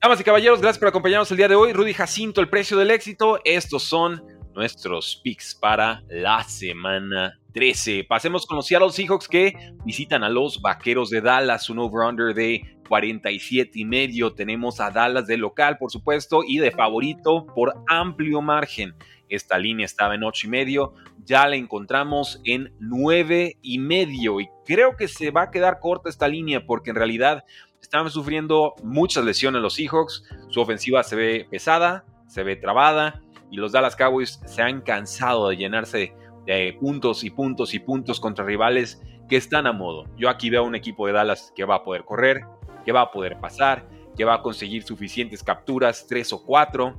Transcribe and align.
Damas 0.00 0.20
y 0.20 0.24
caballeros, 0.24 0.60
gracias 0.60 0.78
por 0.78 0.86
acompañarnos 0.86 1.28
el 1.32 1.38
día 1.38 1.48
de 1.48 1.56
hoy. 1.56 1.72
Rudy 1.72 1.92
Jacinto, 1.92 2.40
el 2.40 2.48
precio 2.48 2.76
del 2.76 2.92
éxito. 2.92 3.40
Estos 3.44 3.82
son 3.82 4.22
nuestros 4.54 5.20
picks 5.24 5.56
para 5.56 6.04
la 6.08 6.44
semana 6.44 7.40
13. 7.52 8.04
Pasemos 8.04 8.46
con 8.46 8.58
los 8.58 8.68
Seattle 8.68 8.92
Seahawks 8.92 9.26
que 9.26 9.72
visitan 9.84 10.22
a 10.22 10.28
los 10.28 10.62
Vaqueros 10.62 11.10
de 11.10 11.20
Dallas, 11.20 11.68
un 11.68 11.80
over-under 11.80 12.32
de 12.32 12.78
47 12.88 13.72
y 13.74 13.84
medio. 13.84 14.34
Tenemos 14.34 14.78
a 14.78 14.92
Dallas 14.92 15.26
de 15.26 15.36
local, 15.36 15.78
por 15.78 15.90
supuesto, 15.90 16.44
y 16.46 16.58
de 16.58 16.70
favorito 16.70 17.46
por 17.52 17.74
amplio 17.88 18.40
margen. 18.40 18.94
Esta 19.28 19.58
línea 19.58 19.84
estaba 19.84 20.14
en 20.14 20.22
8 20.22 20.46
y 20.46 20.50
medio, 20.50 20.94
ya 21.24 21.46
la 21.46 21.56
encontramos 21.56 22.40
en 22.44 22.72
9 22.78 23.58
y 23.60 23.78
medio 23.78 24.40
y 24.40 24.48
creo 24.64 24.96
que 24.96 25.08
se 25.08 25.30
va 25.30 25.42
a 25.42 25.50
quedar 25.50 25.80
corta 25.80 26.08
esta 26.08 26.28
línea 26.28 26.64
porque 26.64 26.90
en 26.90 26.96
realidad 26.96 27.44
están 27.80 28.10
sufriendo 28.10 28.74
muchas 28.82 29.24
lesiones 29.24 29.62
los 29.62 29.74
Seahawks, 29.74 30.24
su 30.48 30.60
ofensiva 30.60 31.02
se 31.02 31.16
ve 31.16 31.46
pesada, 31.50 32.04
se 32.26 32.42
ve 32.42 32.56
trabada 32.56 33.22
y 33.50 33.56
los 33.56 33.72
Dallas 33.72 33.96
Cowboys 33.96 34.40
se 34.46 34.62
han 34.62 34.82
cansado 34.82 35.48
de 35.48 35.56
llenarse 35.56 36.12
de 36.46 36.76
puntos 36.80 37.24
y 37.24 37.30
puntos 37.30 37.74
y 37.74 37.78
puntos 37.78 38.20
contra 38.20 38.44
rivales 38.44 39.02
que 39.28 39.36
están 39.36 39.66
a 39.66 39.72
modo. 39.72 40.06
Yo 40.16 40.28
aquí 40.28 40.50
veo 40.50 40.64
un 40.64 40.74
equipo 40.74 41.06
de 41.06 41.12
Dallas 41.12 41.52
que 41.54 41.64
va 41.64 41.76
a 41.76 41.84
poder 41.84 42.04
correr, 42.04 42.42
que 42.84 42.92
va 42.92 43.02
a 43.02 43.10
poder 43.10 43.38
pasar, 43.38 43.86
que 44.16 44.24
va 44.24 44.34
a 44.34 44.42
conseguir 44.42 44.82
suficientes 44.82 45.42
capturas, 45.42 46.06
tres 46.08 46.32
o 46.32 46.44
cuatro, 46.44 46.96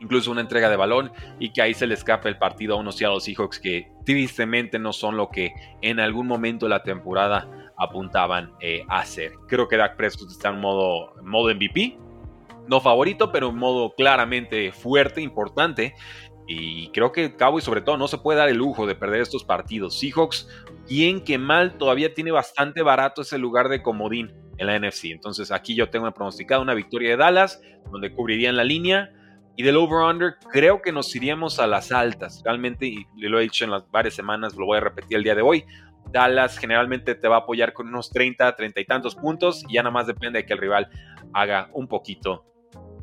incluso 0.00 0.30
una 0.30 0.40
entrega 0.40 0.68
de 0.68 0.76
balón 0.76 1.12
y 1.38 1.52
que 1.52 1.62
ahí 1.62 1.74
se 1.74 1.86
le 1.86 1.94
escape 1.94 2.28
el 2.28 2.38
partido 2.38 2.74
a 2.74 2.78
unos 2.78 2.96
Seattle 2.96 3.20
Seahawks 3.20 3.60
que 3.60 3.92
tristemente 4.04 4.78
no 4.78 4.92
son 4.92 5.16
lo 5.16 5.28
que 5.28 5.52
en 5.82 6.00
algún 6.00 6.26
momento 6.26 6.66
de 6.66 6.70
la 6.70 6.82
temporada 6.82 7.48
apuntaban 7.80 8.52
eh, 8.60 8.84
a 8.88 9.00
hacer. 9.00 9.32
Creo 9.48 9.66
que 9.66 9.76
Dak 9.76 9.96
Prescott 9.96 10.30
está 10.30 10.50
en 10.50 10.60
modo, 10.60 11.14
modo 11.22 11.52
MVP, 11.52 11.98
no 12.68 12.80
favorito, 12.80 13.32
pero 13.32 13.48
en 13.48 13.56
modo 13.56 13.94
claramente 13.94 14.70
fuerte, 14.70 15.20
importante. 15.22 15.94
Y 16.46 16.88
creo 16.88 17.10
que 17.10 17.36
Cowboys 17.36 17.64
sobre 17.64 17.80
todo 17.80 17.96
no 17.96 18.06
se 18.06 18.18
puede 18.18 18.38
dar 18.38 18.48
el 18.48 18.58
lujo 18.58 18.86
de 18.86 18.94
perder 18.94 19.22
estos 19.22 19.44
partidos. 19.44 19.98
Seahawks, 19.98 20.48
bien 20.88 21.22
que 21.22 21.38
mal, 21.38 21.78
todavía 21.78 22.12
tiene 22.12 22.32
bastante 22.32 22.82
barato 22.82 23.22
ese 23.22 23.38
lugar 23.38 23.68
de 23.68 23.82
comodín 23.82 24.32
en 24.58 24.66
la 24.66 24.78
NFC. 24.78 25.06
Entonces 25.06 25.50
aquí 25.50 25.74
yo 25.74 25.88
tengo 25.88 26.10
pronosticado 26.12 26.60
una 26.60 26.74
victoria 26.74 27.10
de 27.10 27.16
Dallas, 27.16 27.62
donde 27.90 28.12
cubrirían 28.12 28.56
la 28.56 28.64
línea. 28.64 29.10
Y 29.56 29.62
del 29.62 29.76
over-under, 29.76 30.36
creo 30.52 30.80
que 30.80 30.92
nos 30.92 31.14
iríamos 31.14 31.58
a 31.58 31.66
las 31.66 31.92
altas. 31.92 32.42
Realmente, 32.44 32.86
y 32.86 33.06
lo 33.16 33.38
he 33.38 33.42
dicho 33.42 33.64
en 33.64 33.70
las 33.70 33.90
varias 33.90 34.14
semanas, 34.14 34.54
lo 34.56 34.64
voy 34.64 34.78
a 34.78 34.80
repetir 34.80 35.18
el 35.18 35.24
día 35.24 35.34
de 35.34 35.42
hoy. 35.42 35.64
Dallas 36.12 36.58
generalmente 36.58 37.14
te 37.14 37.28
va 37.28 37.36
a 37.36 37.38
apoyar 37.40 37.72
con 37.72 37.88
unos 37.88 38.10
30, 38.10 38.54
30 38.56 38.80
y 38.80 38.84
tantos 38.84 39.14
puntos. 39.14 39.64
Y 39.68 39.74
ya 39.74 39.82
nada 39.82 39.92
más 39.92 40.06
depende 40.06 40.40
de 40.40 40.46
que 40.46 40.52
el 40.52 40.58
rival 40.58 40.88
haga 41.32 41.70
un 41.72 41.88
poquito 41.88 42.44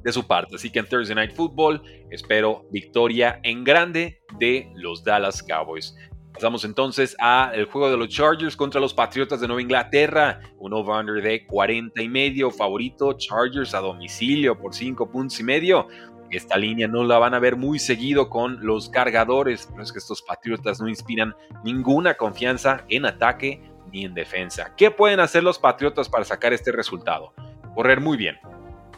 de 0.04 0.12
su 0.12 0.26
parte. 0.26 0.56
Así 0.56 0.70
que 0.70 0.80
en 0.80 0.88
Thursday 0.88 1.16
Night 1.16 1.34
Football 1.34 1.82
espero 2.12 2.66
victoria 2.72 3.40
en 3.44 3.64
grande 3.64 4.22
de 4.40 4.72
los 4.76 5.04
Dallas 5.04 5.44
Cowboys. 5.44 5.96
Pasamos 6.34 6.64
entonces 6.66 7.16
a 7.20 7.52
el 7.56 7.66
juego 7.66 7.90
de 7.90 7.98
los 7.98 8.10
Chargers 8.10 8.56
contra 8.56 8.80
los 8.80 8.94
Patriotas 8.94 9.42
de 9.42 9.48
Nueva 9.48 9.62
Inglaterra. 9.62 10.40
Un 10.60 10.72
over-under 10.72 11.22
de 11.22 11.48
40 11.48 12.00
y 12.00 12.10
medio. 12.10 12.52
Favorito 12.52 13.14
Chargers 13.14 13.74
a 13.74 13.80
domicilio 13.80 14.56
por 14.56 14.76
5 14.76 15.10
puntos 15.10 15.40
y 15.40 15.44
medio. 15.44 15.88
Esta 16.30 16.58
línea 16.58 16.88
no 16.88 17.04
la 17.04 17.20
van 17.20 17.34
a 17.34 17.40
ver 17.40 17.56
muy 17.56 17.80
seguido 17.80 18.30
con 18.30 18.66
los 18.66 18.90
cargadores, 18.90 19.68
pero 19.70 19.84
es 19.84 19.92
que 19.92 20.00
estos 20.00 20.22
Patriotas 20.22 20.82
no 20.82 20.90
inspiran 20.90 21.34
ninguna 21.64 22.16
confianza 22.16 22.84
en 22.90 23.06
ataque 23.06 23.62
ni 23.92 24.04
en 24.04 24.14
defensa. 24.14 24.74
¿Qué 24.76 24.92
pueden 24.92 25.20
hacer 25.20 25.44
los 25.44 25.58
Patriotas 25.58 26.10
para 26.10 26.26
sacar 26.26 26.54
este 26.54 26.72
resultado? 26.72 27.34
Correr 27.74 28.02
muy 28.02 28.18
bien. 28.18 28.38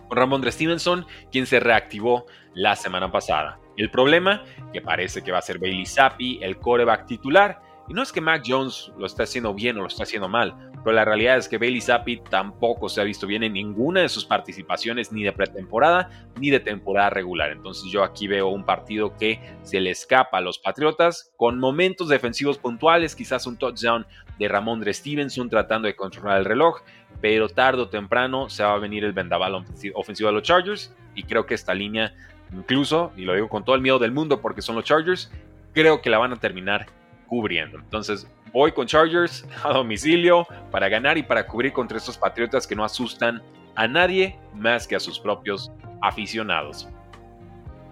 Con 0.07 0.17
Ramondre 0.17 0.51
Stevenson, 0.51 1.05
quien 1.31 1.45
se 1.45 1.59
reactivó 1.59 2.25
la 2.53 2.75
semana 2.75 3.11
pasada. 3.11 3.59
El 3.77 3.91
problema, 3.91 4.43
que 4.73 4.81
parece 4.81 5.23
que 5.23 5.31
va 5.31 5.37
a 5.37 5.43
ser 5.43 5.59
Bailey 5.59 5.85
Zappi, 5.85 6.39
el 6.41 6.57
coreback 6.57 7.05
titular, 7.05 7.61
y 7.89 7.93
no 7.93 8.03
es 8.03 8.11
que 8.11 8.21
Mac 8.21 8.43
Jones 8.45 8.91
lo 8.97 9.05
está 9.07 9.23
haciendo 9.23 9.53
bien 9.53 9.77
o 9.77 9.81
lo 9.81 9.87
está 9.87 10.03
haciendo 10.03 10.29
mal, 10.29 10.53
pero 10.83 10.95
la 10.95 11.03
realidad 11.03 11.37
es 11.37 11.49
que 11.49 11.57
Bailey 11.57 11.81
Zappi 11.81 12.21
tampoco 12.29 12.87
se 12.87 13.01
ha 13.01 13.03
visto 13.03 13.27
bien 13.27 13.43
en 13.43 13.53
ninguna 13.53 14.01
de 14.01 14.09
sus 14.09 14.25
participaciones, 14.25 15.11
ni 15.11 15.23
de 15.23 15.33
pretemporada 15.33 16.09
ni 16.39 16.51
de 16.51 16.59
temporada 16.59 17.09
regular. 17.09 17.51
Entonces 17.51 17.91
yo 17.91 18.03
aquí 18.03 18.27
veo 18.27 18.47
un 18.47 18.63
partido 18.63 19.17
que 19.17 19.39
se 19.63 19.81
le 19.81 19.89
escapa 19.89 20.37
a 20.37 20.41
los 20.41 20.59
Patriotas, 20.59 21.33
con 21.35 21.59
momentos 21.59 22.09
defensivos 22.09 22.59
puntuales, 22.59 23.15
quizás 23.15 23.47
un 23.47 23.57
touchdown 23.57 24.05
de 24.37 24.47
Ramondre 24.47 24.93
Stevenson 24.93 25.49
tratando 25.49 25.87
de 25.87 25.95
controlar 25.95 26.39
el 26.39 26.45
reloj, 26.45 26.81
pero 27.21 27.49
tarde 27.49 27.81
o 27.81 27.89
temprano 27.89 28.49
se 28.49 28.63
va 28.63 28.73
a 28.73 28.77
venir 28.77 29.03
el 29.03 29.13
vendaval 29.13 29.65
ofensivo 29.95 30.29
de 30.29 30.33
los 30.33 30.43
Chargers, 30.43 30.95
y 31.15 31.23
creo 31.23 31.45
que 31.45 31.55
esta 31.55 31.73
línea, 31.73 32.13
incluso, 32.53 33.11
y 33.17 33.23
lo 33.23 33.33
digo 33.33 33.49
con 33.49 33.65
todo 33.65 33.75
el 33.75 33.81
miedo 33.81 33.99
del 33.99 34.11
mundo 34.11 34.41
porque 34.41 34.61
son 34.61 34.75
los 34.75 34.85
Chargers, 34.85 35.31
creo 35.73 36.01
que 36.01 36.09
la 36.09 36.19
van 36.19 36.33
a 36.33 36.35
terminar 36.37 36.98
cubriendo. 37.29 37.77
Entonces 37.77 38.27
voy 38.51 38.71
con 38.71 38.87
Chargers 38.87 39.45
a 39.63 39.73
domicilio 39.73 40.47
para 40.71 40.89
ganar 40.89 41.17
y 41.17 41.23
para 41.23 41.47
cubrir 41.47 41.71
contra 41.71 41.97
estos 41.97 42.17
Patriotas 42.17 42.67
que 42.67 42.75
no 42.75 42.83
asustan 42.83 43.41
a 43.75 43.87
nadie 43.87 44.37
más 44.53 44.87
que 44.87 44.95
a 44.95 44.99
sus 44.99 45.19
propios 45.19 45.71
aficionados. 46.01 46.89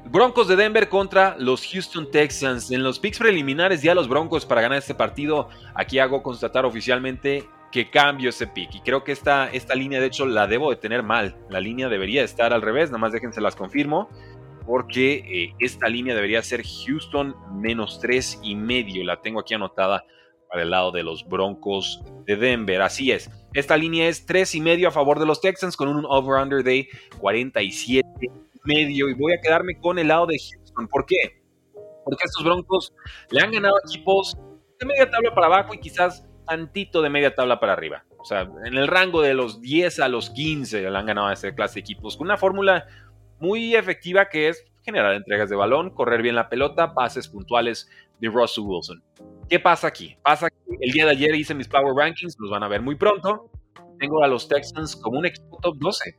Broncos 0.09 0.47
de 0.47 0.55
Denver 0.55 0.87
contra 0.87 1.35
los 1.37 1.65
Houston 1.65 2.09
Texans. 2.09 2.71
En 2.71 2.81
los 2.81 2.97
picks 2.97 3.19
preliminares 3.19 3.81
ya 3.81 3.93
los 3.93 4.07
Broncos 4.07 4.45
para 4.45 4.61
ganar 4.61 4.77
este 4.77 4.95
partido. 4.95 5.49
Aquí 5.75 5.99
hago 5.99 6.23
constatar 6.23 6.65
oficialmente 6.65 7.45
que 7.71 7.89
cambio 7.89 8.29
ese 8.29 8.47
pick. 8.47 8.73
Y 8.75 8.79
creo 8.81 9.03
que 9.03 9.11
esta, 9.11 9.49
esta 9.51 9.75
línea 9.75 9.99
de 9.99 10.07
hecho 10.07 10.25
la 10.25 10.47
debo 10.47 10.69
de 10.69 10.77
tener 10.77 11.03
mal. 11.03 11.35
La 11.49 11.59
línea 11.59 11.89
debería 11.89 12.23
estar 12.23 12.53
al 12.53 12.61
revés. 12.61 12.89
Nada 12.89 12.99
más 12.99 13.11
déjense 13.11 13.41
las 13.41 13.55
confirmo 13.55 14.09
porque 14.67 15.23
eh, 15.25 15.55
esta 15.59 15.87
línea 15.87 16.13
debería 16.13 16.43
ser 16.43 16.61
Houston 16.63 17.33
menos 17.53 17.99
tres 18.01 18.37
y 18.43 18.53
medio. 18.53 19.03
La 19.05 19.21
tengo 19.21 19.39
aquí 19.39 19.53
anotada 19.53 20.03
para 20.49 20.63
el 20.63 20.69
lado 20.69 20.91
de 20.91 21.03
los 21.03 21.25
Broncos 21.25 22.03
de 22.25 22.35
Denver. 22.35 22.81
Así 22.81 23.11
es. 23.11 23.31
Esta 23.53 23.77
línea 23.77 24.09
es 24.09 24.25
tres 24.25 24.53
y 24.55 24.61
medio 24.61 24.89
a 24.89 24.91
favor 24.91 25.19
de 25.19 25.25
los 25.25 25.39
Texans 25.39 25.77
con 25.77 25.87
un 25.87 26.05
over-under 26.05 26.63
de 26.63 26.89
47 27.17 28.05
y 28.21 28.29
medio. 28.65 29.09
Y 29.09 29.13
voy 29.13 29.33
a 29.33 29.41
quedarme 29.41 29.79
con 29.79 29.97
el 29.99 30.09
lado 30.09 30.27
de 30.27 30.37
Houston. 30.37 30.87
¿Por 30.89 31.05
qué? 31.05 31.41
Porque 32.03 32.25
estos 32.25 32.43
Broncos 32.43 32.93
le 33.31 33.41
han 33.41 33.51
ganado 33.51 33.75
equipos 33.85 34.37
de 34.79 34.85
media 34.85 35.09
tabla 35.09 35.33
para 35.33 35.47
abajo 35.47 35.73
y 35.73 35.79
quizás 35.79 36.25
tantito 36.45 37.01
de 37.01 37.09
media 37.09 37.33
tabla 37.33 37.59
para 37.59 37.71
arriba. 37.71 38.03
O 38.19 38.25
sea, 38.25 38.41
en 38.65 38.75
el 38.75 38.87
rango 38.89 39.21
de 39.21 39.33
los 39.33 39.61
10 39.61 40.01
a 40.01 40.09
los 40.09 40.29
15 40.29 40.89
le 40.89 40.97
han 40.97 41.05
ganado 41.05 41.27
a 41.27 41.33
esta 41.33 41.55
clase 41.55 41.75
de 41.75 41.79
equipos. 41.81 42.17
Con 42.17 42.27
una 42.27 42.37
fórmula 42.37 42.85
muy 43.39 43.75
efectiva 43.75 44.29
que 44.29 44.49
es 44.49 44.63
generar 44.83 45.13
entregas 45.15 45.49
de 45.49 45.55
balón, 45.55 45.89
correr 45.89 46.21
bien 46.21 46.35
la 46.35 46.47
pelota, 46.47 46.93
pases 46.93 47.27
puntuales 47.27 47.89
de 48.19 48.29
Russell 48.29 48.63
Wilson. 48.63 49.03
¿Qué 49.49 49.59
pasa 49.59 49.87
aquí? 49.87 50.15
Pasa 50.23 50.49
que 50.49 50.77
el 50.79 50.91
día 50.91 51.05
de 51.05 51.11
ayer 51.11 51.35
hice 51.35 51.53
mis 51.53 51.67
Power 51.67 51.93
Rankings, 51.93 52.37
los 52.39 52.49
van 52.49 52.63
a 52.63 52.67
ver 52.67 52.81
muy 52.81 52.95
pronto. 52.95 53.51
Tengo 53.99 54.23
a 54.23 54.27
los 54.27 54.47
Texans 54.47 54.95
como 54.95 55.19
un 55.19 55.25
equipo 55.25 55.57
top 55.61 55.75
12. 55.77 56.17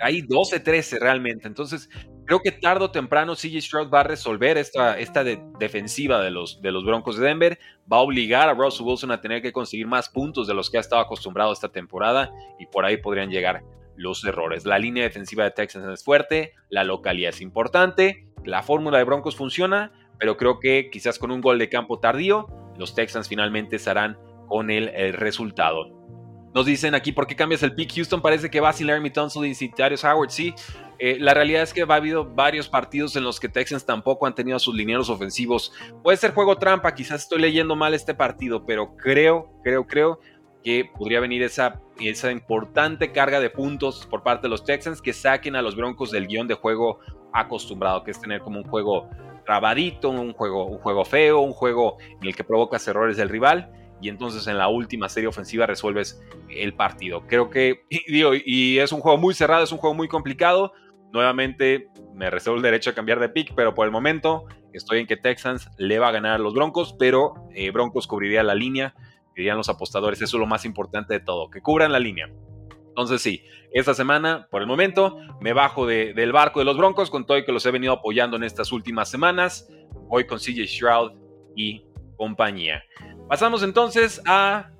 Hay 0.00 0.22
12-13 0.22 1.00
realmente. 1.00 1.46
Entonces, 1.46 1.88
creo 2.24 2.40
que 2.40 2.52
tarde 2.52 2.84
o 2.86 2.90
temprano 2.90 3.34
CJ 3.34 3.60
Stroud 3.60 3.90
va 3.90 4.00
a 4.00 4.04
resolver 4.04 4.56
esta, 4.56 4.98
esta 4.98 5.22
defensiva 5.22 6.22
de 6.22 6.30
los, 6.30 6.62
de 6.62 6.72
los 6.72 6.84
Broncos 6.84 7.18
de 7.18 7.26
Denver. 7.26 7.58
Va 7.92 7.98
a 7.98 8.00
obligar 8.00 8.48
a 8.48 8.54
Russell 8.54 8.86
Wilson 8.86 9.10
a 9.10 9.20
tener 9.20 9.42
que 9.42 9.52
conseguir 9.52 9.86
más 9.86 10.08
puntos 10.08 10.46
de 10.46 10.54
los 10.54 10.70
que 10.70 10.78
ha 10.78 10.80
estado 10.80 11.02
acostumbrado 11.02 11.52
esta 11.52 11.68
temporada 11.68 12.32
y 12.58 12.66
por 12.66 12.86
ahí 12.86 12.96
podrían 12.96 13.30
llegar 13.30 13.62
los 13.96 14.24
errores. 14.24 14.64
La 14.64 14.78
línea 14.78 15.04
defensiva 15.04 15.44
de 15.44 15.50
Texans 15.50 15.86
es 15.86 16.04
fuerte, 16.04 16.52
la 16.68 16.84
localidad 16.84 17.30
es 17.30 17.40
importante, 17.40 18.26
la 18.44 18.62
fórmula 18.62 18.98
de 18.98 19.04
Broncos 19.04 19.36
funciona, 19.36 19.92
pero 20.18 20.36
creo 20.36 20.60
que 20.60 20.90
quizás 20.90 21.18
con 21.18 21.30
un 21.30 21.40
gol 21.40 21.58
de 21.58 21.68
campo 21.68 21.98
tardío, 21.98 22.46
los 22.76 22.94
Texans 22.94 23.28
finalmente 23.28 23.76
estarán 23.76 24.18
con 24.48 24.70
el, 24.70 25.12
resultado. 25.14 25.98
Nos 26.54 26.66
dicen 26.66 26.94
aquí, 26.94 27.12
¿por 27.12 27.26
qué 27.26 27.34
cambias 27.34 27.62
el 27.62 27.74
pick? 27.74 27.94
Houston 27.94 28.20
parece 28.20 28.50
que 28.50 28.60
va 28.60 28.72
sin 28.72 28.86
Laramie 28.86 29.10
Tunsil 29.10 29.46
y 29.46 29.54
sin 29.54 29.72
Darius 29.76 30.04
Howard. 30.04 30.30
Sí, 30.30 30.54
eh, 30.98 31.16
la 31.18 31.32
realidad 31.32 31.62
es 31.62 31.72
que 31.72 31.82
ha 31.82 31.94
habido 31.94 32.24
varios 32.24 32.68
partidos 32.68 33.16
en 33.16 33.24
los 33.24 33.40
que 33.40 33.48
Texans 33.48 33.86
tampoco 33.86 34.26
han 34.26 34.34
tenido 34.34 34.56
a 34.56 34.60
sus 34.60 34.74
linieros 34.74 35.08
ofensivos. 35.08 35.72
Puede 36.02 36.18
ser 36.18 36.32
juego 36.34 36.58
trampa, 36.58 36.94
quizás 36.94 37.22
estoy 37.22 37.40
leyendo 37.40 37.74
mal 37.74 37.94
este 37.94 38.14
partido, 38.14 38.66
pero 38.66 38.94
creo, 38.96 39.50
creo, 39.64 39.86
creo 39.86 40.20
que 40.62 40.90
podría 40.96 41.20
venir 41.20 41.42
esa, 41.42 41.80
esa 41.98 42.30
importante 42.30 43.12
carga 43.12 43.40
de 43.40 43.50
puntos 43.50 44.06
por 44.06 44.22
parte 44.22 44.42
de 44.42 44.50
los 44.50 44.64
Texans 44.64 45.02
que 45.02 45.12
saquen 45.12 45.56
a 45.56 45.62
los 45.62 45.76
Broncos 45.76 46.10
del 46.10 46.26
guion 46.26 46.48
de 46.48 46.54
juego 46.54 47.00
acostumbrado, 47.32 48.04
que 48.04 48.10
es 48.10 48.20
tener 48.20 48.40
como 48.40 48.58
un 48.58 48.64
juego 48.64 49.08
trabadito, 49.44 50.10
un 50.10 50.32
juego, 50.32 50.66
un 50.66 50.78
juego 50.78 51.04
feo, 51.04 51.40
un 51.40 51.52
juego 51.52 51.96
en 52.20 52.28
el 52.28 52.36
que 52.36 52.44
provocas 52.44 52.86
errores 52.86 53.16
del 53.16 53.28
rival 53.28 53.72
y 54.02 54.08
entonces 54.08 54.46
en 54.48 54.58
la 54.58 54.68
última 54.68 55.08
serie 55.08 55.28
ofensiva 55.28 55.64
resuelves 55.64 56.20
el 56.50 56.74
partido. 56.74 57.24
Creo 57.28 57.48
que, 57.48 57.84
y, 57.88 58.78
es 58.78 58.92
un 58.92 59.00
juego 59.00 59.16
muy 59.16 59.32
cerrado, 59.32 59.62
es 59.62 59.70
un 59.70 59.78
juego 59.78 59.94
muy 59.94 60.08
complicado. 60.08 60.72
Nuevamente 61.12 61.88
me 62.12 62.28
reservo 62.28 62.56
el 62.56 62.62
derecho 62.62 62.90
a 62.90 62.94
cambiar 62.94 63.20
de 63.20 63.28
pick, 63.28 63.54
pero 63.54 63.74
por 63.74 63.86
el 63.86 63.92
momento 63.92 64.46
estoy 64.72 64.98
en 64.98 65.06
que 65.06 65.16
Texans 65.16 65.70
le 65.78 66.00
va 66.00 66.08
a 66.08 66.12
ganar 66.12 66.32
a 66.32 66.38
los 66.38 66.52
Broncos, 66.52 66.96
pero 66.98 67.34
eh, 67.54 67.70
Broncos 67.70 68.08
cubriría 68.08 68.42
la 68.42 68.56
línea, 68.56 68.94
dirían 69.34 69.56
los 69.56 69.68
apostadores, 69.68 70.20
eso 70.20 70.36
es 70.36 70.40
lo 70.40 70.46
más 70.46 70.64
importante 70.64 71.14
de 71.14 71.20
todo, 71.20 71.50
que 71.50 71.60
cubran 71.60 71.92
la 71.92 71.98
línea. 71.98 72.30
Entonces 72.88 73.22
sí, 73.22 73.42
esta 73.72 73.94
semana, 73.94 74.48
por 74.50 74.60
el 74.60 74.68
momento, 74.68 75.18
me 75.40 75.54
bajo 75.54 75.86
del 75.86 76.32
barco 76.32 76.58
de 76.58 76.66
los 76.66 76.76
Broncos 76.76 77.10
con 77.10 77.24
todo 77.24 77.38
y 77.38 77.44
que 77.44 77.52
los 77.52 77.64
he 77.64 77.70
venido 77.70 77.94
apoyando 77.94 78.36
en 78.36 78.44
estas 78.44 78.70
últimas 78.70 79.10
semanas. 79.10 79.68
Voy 80.08 80.26
con 80.26 80.38
CJ 80.38 80.66
Stroud 80.66 81.12
y 81.56 81.86
compañía. 82.16 82.82
Pasamos 83.28 83.62
entonces 83.62 84.20
a 84.26 84.70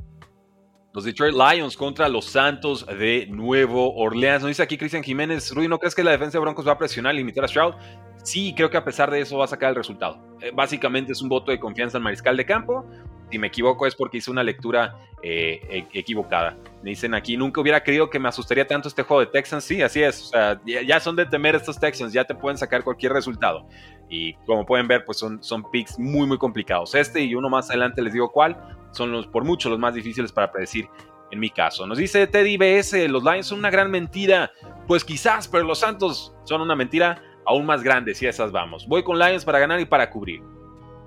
los 0.93 1.05
Detroit 1.05 1.35
Lions 1.35 1.75
contra 1.75 2.07
los 2.11 2.27
Santos 2.27 2.87
de 2.87 3.27
Nuevo 3.31 3.95
Orleans. 3.95 4.43
Nos 4.43 4.49
dice 4.49 4.63
aquí 4.63 4.77
Cristian 4.77 5.03
Jiménez, 5.03 5.51
Rudy, 5.55 5.69
¿no 5.69 5.79
crees 5.79 5.95
que 5.95 6.05
la 6.05 6.11
defensa 6.11 6.37
de 6.37 6.41
Broncos 6.41 6.69
va 6.69 6.73
a 6.73 6.79
presionar 6.79 7.15
y 7.15 7.19
limitar 7.19 7.45
a 7.45 7.49
Stroud? 7.49 7.75
Sí, 8.23 8.53
creo 8.55 8.69
que 8.69 8.77
a 8.77 8.85
pesar 8.85 9.11
de 9.11 9.21
eso 9.21 9.39
va 9.39 9.47
a 9.47 9.49
sacar 9.49 9.71
el 9.71 9.77
resultado. 9.77 10.32
Eh, 10.43 10.51
básicamente 10.55 11.13
es 11.13 11.23
un 11.23 11.29
voto 11.29 11.51
de 11.51 11.59
confianza 11.59 11.99
al 11.99 12.05
mariscal 12.05 12.37
de 12.37 12.45
campo 12.45 12.87
si 13.33 13.39
me 13.39 13.47
equivoco 13.47 13.87
es 13.87 13.95
porque 13.95 14.19
hice 14.19 14.31
una 14.31 14.45
lectura 14.45 14.95
eh, 15.23 15.87
e, 15.93 15.99
equivocada. 15.99 16.55
Me 16.83 16.91
dicen 16.91 17.15
aquí, 17.15 17.39
nunca 17.39 17.63
hubiera 17.63 17.83
creído 17.83 18.11
que 18.11 18.19
me 18.19 18.29
asustaría 18.29 18.67
tanto 18.67 18.89
este 18.89 19.03
juego 19.03 19.21
de 19.21 19.27
Texans. 19.27 19.65
Sí, 19.65 19.81
así 19.81 20.03
es. 20.03 20.21
O 20.21 20.27
sea, 20.27 20.61
ya, 20.67 21.01
son 21.01 21.17
de 21.17 21.25
temer 21.25 21.55
estos 21.55 21.81
Texans, 21.81 22.13
ya 22.13 22.25
te 22.25 22.35
pueden 22.35 22.59
sacar 22.59 22.85
cualquier 22.85 23.15
resultado. 23.15 23.67
Y 24.11 24.35
como 24.45 24.67
pueden 24.67 24.87
ver, 24.87 25.07
pues 25.07 25.17
son, 25.19 25.43
son 25.43 25.69
picks 25.71 25.99
muy, 25.99 26.27
muy 26.27 26.37
complicados. 26.37 26.95
Este 26.95 27.23
y 27.23 27.35
uno 27.35 27.49
más 27.49 27.71
adelante 27.71 28.03
les 28.03 28.13
digo 28.13 28.31
cuál, 28.31 28.55
son 28.91 29.11
los 29.11 29.27
por 29.27 29.45
mucho 29.45 29.71
los 29.71 29.79
más 29.79 29.95
difíciles 29.95 30.31
para 30.31 30.53
predecir 30.53 30.87
en 31.31 31.41
mi 31.41 31.49
caso. 31.49 31.87
Nos 31.87 31.97
dice 31.97 32.27
Teddy 32.27 32.59
BS, 32.59 33.09
los 33.09 33.25
Lions 33.25 33.47
son 33.47 33.61
una 33.61 33.71
gran 33.71 33.91
mentira. 33.91 34.53
Pues 34.87 35.05
quizás, 35.05 35.49
pero 35.49 35.65
los 35.65 35.79
Santos 35.79 36.35
son 36.45 36.61
una 36.61 36.77
mentira 36.77 37.23
aún 37.47 37.67
más 37.67 37.83
grande, 37.83 38.15
si 38.15 38.27
esas 38.27 38.53
vamos. 38.53 38.87
Voy 38.87 39.03
con 39.03 39.19
Lions 39.19 39.45
para 39.45 39.59
ganar 39.59 39.81
y 39.81 39.85
para 39.85 40.11
cubrir. 40.11 40.43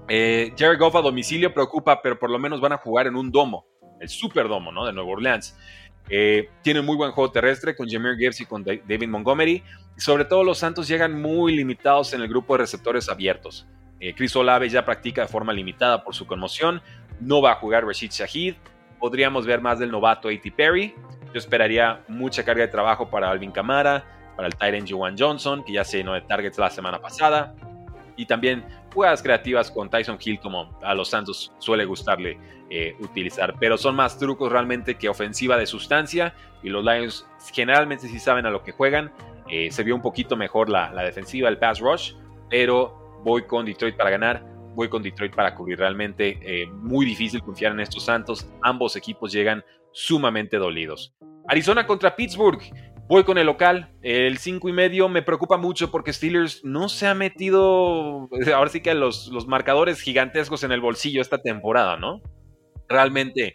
Eh, 0.07 0.53
Jared 0.57 0.79
Goff 0.79 0.95
a 0.95 1.01
domicilio 1.01 1.53
preocupa, 1.53 2.01
pero 2.01 2.19
por 2.19 2.29
lo 2.29 2.37
menos 2.37 2.61
van 2.61 2.73
a 2.73 2.77
jugar 2.77 3.07
en 3.07 3.15
un 3.15 3.31
domo, 3.31 3.65
el 3.99 4.09
Superdomo, 4.09 4.71
¿no? 4.71 4.85
De 4.85 4.93
Nueva 4.93 5.11
Orleans. 5.11 5.57
Eh, 6.09 6.49
tiene 6.61 6.81
muy 6.81 6.95
buen 6.95 7.11
juego 7.11 7.31
terrestre 7.31 7.75
con 7.75 7.89
Jameer 7.89 8.15
Gibbs 8.17 8.41
y 8.41 8.45
con 8.45 8.63
David 8.63 9.07
Montgomery. 9.07 9.63
Y 9.97 10.01
sobre 10.01 10.25
todo 10.25 10.43
los 10.43 10.59
Santos 10.59 10.87
llegan 10.87 11.19
muy 11.19 11.55
limitados 11.55 12.13
en 12.13 12.21
el 12.21 12.27
grupo 12.27 12.53
de 12.53 12.59
receptores 12.59 13.09
abiertos. 13.09 13.67
Eh, 13.99 14.13
Chris 14.13 14.35
Olave 14.35 14.69
ya 14.69 14.85
practica 14.85 15.21
de 15.21 15.27
forma 15.27 15.53
limitada 15.53 16.03
por 16.03 16.13
su 16.13 16.27
conmoción. 16.27 16.81
No 17.19 17.41
va 17.41 17.53
a 17.53 17.55
jugar 17.55 17.85
Rashid 17.85 18.11
Shahid. 18.11 18.55
Podríamos 18.99 19.45
ver 19.45 19.61
más 19.61 19.79
del 19.79 19.91
novato 19.91 20.29
A.T. 20.29 20.51
Perry. 20.51 20.93
Yo 21.33 21.39
esperaría 21.39 22.03
mucha 22.07 22.43
carga 22.45 22.61
de 22.61 22.69
trabajo 22.69 23.09
para 23.09 23.29
Alvin 23.29 23.51
Kamara, 23.51 24.05
para 24.35 24.47
el 24.47 24.55
Tyrant 24.55 24.89
Joan 24.89 25.15
Johnson, 25.17 25.63
que 25.63 25.73
ya 25.73 25.83
se 25.83 25.97
llenó 25.97 26.13
de 26.13 26.21
targets 26.21 26.57
la 26.57 26.69
semana 26.69 26.99
pasada. 26.99 27.55
Y 28.17 28.25
también 28.25 28.63
jugadas 28.93 29.21
creativas 29.21 29.69
con 29.69 29.89
Tyson 29.89 30.17
Hill 30.23 30.39
como 30.39 30.77
a 30.81 30.93
los 30.93 31.09
Santos 31.09 31.51
suele 31.59 31.83
gustarle 31.85 32.37
eh, 32.69 32.95
utilizar, 32.99 33.55
pero 33.59 33.77
son 33.77 33.95
más 33.95 34.17
trucos 34.17 34.51
realmente 34.51 34.95
que 34.95 35.09
ofensiva 35.09 35.57
de 35.57 35.67
sustancia 35.67 36.33
y 36.63 36.69
los 36.69 36.83
Lions 36.83 37.27
generalmente 37.53 38.07
sí 38.07 38.19
saben 38.19 38.45
a 38.45 38.49
lo 38.49 38.63
que 38.63 38.71
juegan. 38.71 39.11
Eh, 39.49 39.69
se 39.69 39.83
vio 39.83 39.93
un 39.93 40.01
poquito 40.01 40.35
mejor 40.35 40.69
la, 40.69 40.91
defensiva, 41.03 41.49
el 41.49 41.59
pass 41.59 41.79
rush, 41.79 42.13
pero 42.49 43.21
voy 43.23 43.43
con 43.43 43.65
Detroit 43.65 43.95
para 43.95 44.09
ganar, 44.09 44.43
voy 44.73 44.89
con 44.89 45.03
Detroit 45.03 45.35
para 45.35 45.53
cubrir. 45.53 45.77
Realmente 45.77 46.39
eh, 46.41 46.65
muy 46.67 47.05
difícil 47.05 47.43
confiar 47.43 47.73
en 47.73 47.81
estos 47.81 48.05
Santos, 48.05 48.49
ambos 48.63 48.95
equipos 48.95 49.31
llegan 49.31 49.63
sumamente 49.91 50.57
dolidos. 50.57 51.13
Arizona 51.47 51.85
contra 51.85 52.15
Pittsburgh. 52.15 52.61
Voy 53.07 53.23
con 53.23 53.37
el 53.37 53.45
local, 53.45 53.91
el 54.01 54.39
5 54.39 54.67
y 54.67 54.73
medio 54.73 55.07
me 55.09 55.21
preocupa 55.21 55.57
mucho 55.57 55.91
porque 55.91 56.11
Steelers 56.11 56.65
no 56.65 56.89
se 56.89 57.05
ha 57.05 57.13
metido, 57.13 58.27
ahora 58.55 58.69
sí 58.71 58.81
que 58.81 58.95
los, 58.95 59.27
los 59.27 59.45
marcadores 59.45 60.01
gigantescos 60.01 60.63
en 60.63 60.71
el 60.71 60.81
bolsillo 60.81 61.21
esta 61.21 61.39
temporada, 61.39 61.97
¿no? 61.97 62.23
Realmente 62.89 63.53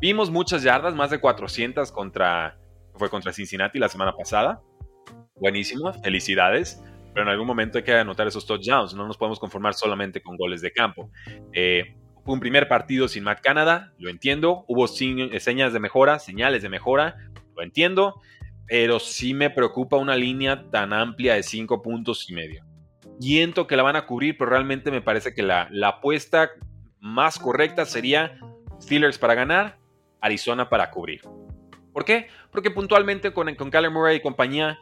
vimos 0.00 0.30
muchas 0.30 0.62
yardas, 0.62 0.94
más 0.94 1.10
de 1.10 1.18
400 1.18 1.90
contra, 1.92 2.58
fue 2.94 3.08
contra 3.08 3.32
Cincinnati 3.32 3.78
la 3.78 3.88
semana 3.88 4.12
pasada. 4.12 4.60
Buenísimo, 5.36 5.90
felicidades. 6.02 6.82
Pero 7.14 7.24
en 7.24 7.30
algún 7.30 7.46
momento 7.46 7.78
hay 7.78 7.84
que 7.84 7.94
anotar 7.94 8.28
esos 8.28 8.46
touchdowns, 8.46 8.94
no 8.94 9.06
nos 9.06 9.16
podemos 9.16 9.40
conformar 9.40 9.74
solamente 9.74 10.20
con 10.20 10.36
goles 10.36 10.60
de 10.60 10.72
campo. 10.72 11.10
Eh, 11.54 11.96
fue 12.22 12.34
un 12.34 12.40
primer 12.40 12.68
partido 12.68 13.08
sin 13.08 13.24
Matt 13.24 13.40
Canada, 13.40 13.92
lo 13.98 14.10
entiendo. 14.10 14.64
Hubo 14.68 14.86
señas 14.86 15.72
de 15.72 15.80
mejora, 15.80 16.18
señales 16.18 16.62
de 16.62 16.68
mejora, 16.68 17.16
lo 17.56 17.62
entiendo 17.62 18.20
pero 18.70 19.00
sí 19.00 19.34
me 19.34 19.50
preocupa 19.50 19.96
una 19.96 20.14
línea 20.14 20.64
tan 20.70 20.92
amplia 20.92 21.34
de 21.34 21.42
5 21.42 21.82
puntos 21.82 22.30
y 22.30 22.34
medio. 22.34 22.64
Siento 23.18 23.66
que 23.66 23.76
la 23.76 23.82
van 23.82 23.96
a 23.96 24.06
cubrir, 24.06 24.38
pero 24.38 24.48
realmente 24.48 24.92
me 24.92 25.02
parece 25.02 25.34
que 25.34 25.42
la, 25.42 25.66
la 25.72 25.88
apuesta 25.88 26.50
más 27.00 27.40
correcta 27.40 27.84
sería 27.84 28.38
Steelers 28.80 29.18
para 29.18 29.34
ganar, 29.34 29.76
Arizona 30.20 30.68
para 30.68 30.92
cubrir. 30.92 31.20
¿Por 31.92 32.04
qué? 32.04 32.28
Porque 32.52 32.70
puntualmente 32.70 33.32
con, 33.32 33.52
con 33.56 33.70
Murray 33.92 34.18
y 34.18 34.20
compañía 34.20 34.78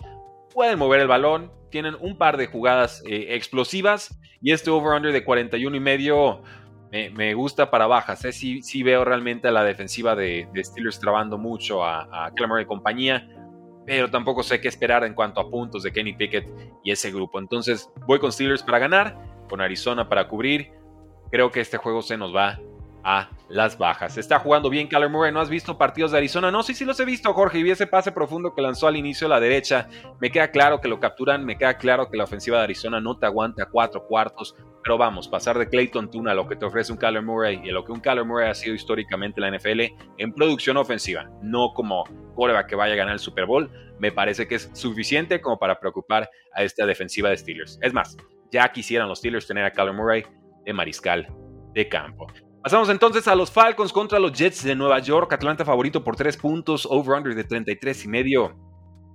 pueden 0.52 0.78
mover 0.78 1.00
el 1.00 1.08
balón, 1.08 1.50
tienen 1.70 1.96
un 1.98 2.18
par 2.18 2.36
de 2.36 2.46
jugadas 2.46 3.02
eh, 3.06 3.28
explosivas 3.30 4.20
y 4.42 4.52
este 4.52 4.68
over-under 4.68 5.14
de 5.14 5.24
41 5.24 5.74
y 5.74 5.80
medio 5.80 6.42
me, 6.90 7.32
gusta 7.32 7.70
para 7.70 7.86
bajas. 7.86 8.22
¿eh? 8.26 8.32
Sí, 8.32 8.82
veo 8.82 9.06
realmente 9.06 9.48
a 9.48 9.50
la 9.50 9.64
defensiva 9.64 10.14
de, 10.14 10.46
Steelers 10.56 11.00
trabando 11.00 11.38
mucho 11.38 11.82
a, 11.82 12.26
a 12.26 12.32
Murray 12.46 12.64
y 12.64 12.66
compañía 12.66 13.26
pero 13.88 14.10
tampoco 14.10 14.42
sé 14.42 14.60
qué 14.60 14.68
esperar 14.68 15.02
en 15.04 15.14
cuanto 15.14 15.40
a 15.40 15.48
puntos 15.48 15.82
de 15.82 15.90
Kenny 15.90 16.12
Pickett 16.12 16.46
y 16.84 16.92
ese 16.92 17.10
grupo. 17.10 17.38
Entonces 17.38 17.90
voy 18.06 18.18
con 18.18 18.30
Steelers 18.30 18.62
para 18.62 18.78
ganar, 18.78 19.18
con 19.48 19.62
Arizona 19.62 20.10
para 20.10 20.28
cubrir. 20.28 20.70
Creo 21.30 21.50
que 21.50 21.60
este 21.60 21.78
juego 21.78 22.02
se 22.02 22.18
nos 22.18 22.36
va 22.36 22.60
a 23.02 23.30
las 23.48 23.78
bajas. 23.78 24.18
Está 24.18 24.38
jugando 24.38 24.70
bien 24.70 24.88
Kyler 24.88 25.08
Murray. 25.08 25.32
¿No 25.32 25.40
has 25.40 25.48
visto 25.48 25.78
partidos 25.78 26.12
de 26.12 26.18
Arizona? 26.18 26.50
No, 26.50 26.62
sí, 26.62 26.74
sí 26.74 26.84
los 26.84 26.98
he 27.00 27.04
visto, 27.04 27.32
Jorge. 27.32 27.58
Y 27.58 27.62
vi 27.62 27.70
ese 27.70 27.86
pase 27.86 28.12
profundo 28.12 28.54
que 28.54 28.62
lanzó 28.62 28.86
al 28.86 28.96
inicio 28.96 29.26
a 29.26 29.30
la 29.30 29.40
derecha. 29.40 29.88
Me 30.20 30.30
queda 30.30 30.50
claro 30.50 30.80
que 30.80 30.88
lo 30.88 31.00
capturan. 31.00 31.44
Me 31.44 31.56
queda 31.56 31.78
claro 31.78 32.10
que 32.10 32.16
la 32.16 32.24
ofensiva 32.24 32.58
de 32.58 32.64
Arizona 32.64 33.00
no 33.00 33.18
te 33.18 33.26
aguanta 33.26 33.66
cuatro 33.66 34.06
cuartos. 34.06 34.54
Pero 34.82 34.96
vamos, 34.96 35.28
pasar 35.28 35.58
de 35.58 35.68
Clayton 35.68 36.10
Tuna 36.10 36.32
a 36.32 36.34
lo 36.34 36.48
que 36.48 36.56
te 36.56 36.64
ofrece 36.64 36.92
un 36.92 36.98
Kyler 36.98 37.22
Murray 37.22 37.60
y 37.64 37.70
a 37.70 37.72
lo 37.72 37.84
que 37.84 37.92
un 37.92 38.00
Kyler 38.00 38.24
Murray 38.24 38.48
ha 38.48 38.54
sido 38.54 38.74
históricamente 38.74 39.40
en 39.40 39.50
la 39.50 39.58
NFL 39.58 39.80
en 40.18 40.32
producción 40.32 40.76
ofensiva, 40.76 41.28
no 41.42 41.72
como 41.74 42.04
quarterback 42.34 42.68
que 42.68 42.76
vaya 42.76 42.94
a 42.94 42.96
ganar 42.96 43.14
el 43.14 43.18
Super 43.18 43.44
Bowl, 43.44 43.70
me 43.98 44.12
parece 44.12 44.46
que 44.46 44.54
es 44.54 44.70
suficiente 44.72 45.40
como 45.40 45.58
para 45.58 45.78
preocupar 45.78 46.30
a 46.54 46.62
esta 46.62 46.86
defensiva 46.86 47.28
de 47.28 47.36
Steelers. 47.36 47.78
Es 47.82 47.92
más, 47.92 48.16
ya 48.50 48.70
quisieran 48.72 49.08
los 49.08 49.18
Steelers 49.18 49.46
tener 49.46 49.64
a 49.64 49.72
Kyler 49.72 49.92
Murray 49.92 50.24
de 50.64 50.72
mariscal 50.72 51.28
de 51.74 51.88
campo. 51.88 52.26
Pasamos 52.68 52.90
entonces 52.90 53.26
a 53.28 53.34
los 53.34 53.50
Falcons 53.50 53.94
contra 53.94 54.18
los 54.18 54.30
Jets 54.30 54.62
de 54.62 54.74
Nueva 54.74 54.98
York. 54.98 55.32
Atlanta 55.32 55.64
favorito 55.64 56.04
por 56.04 56.16
3 56.16 56.36
puntos, 56.36 56.84
over-under 56.84 57.34
de 57.34 57.42
33 57.42 58.04
y 58.04 58.08
medio. 58.08 58.54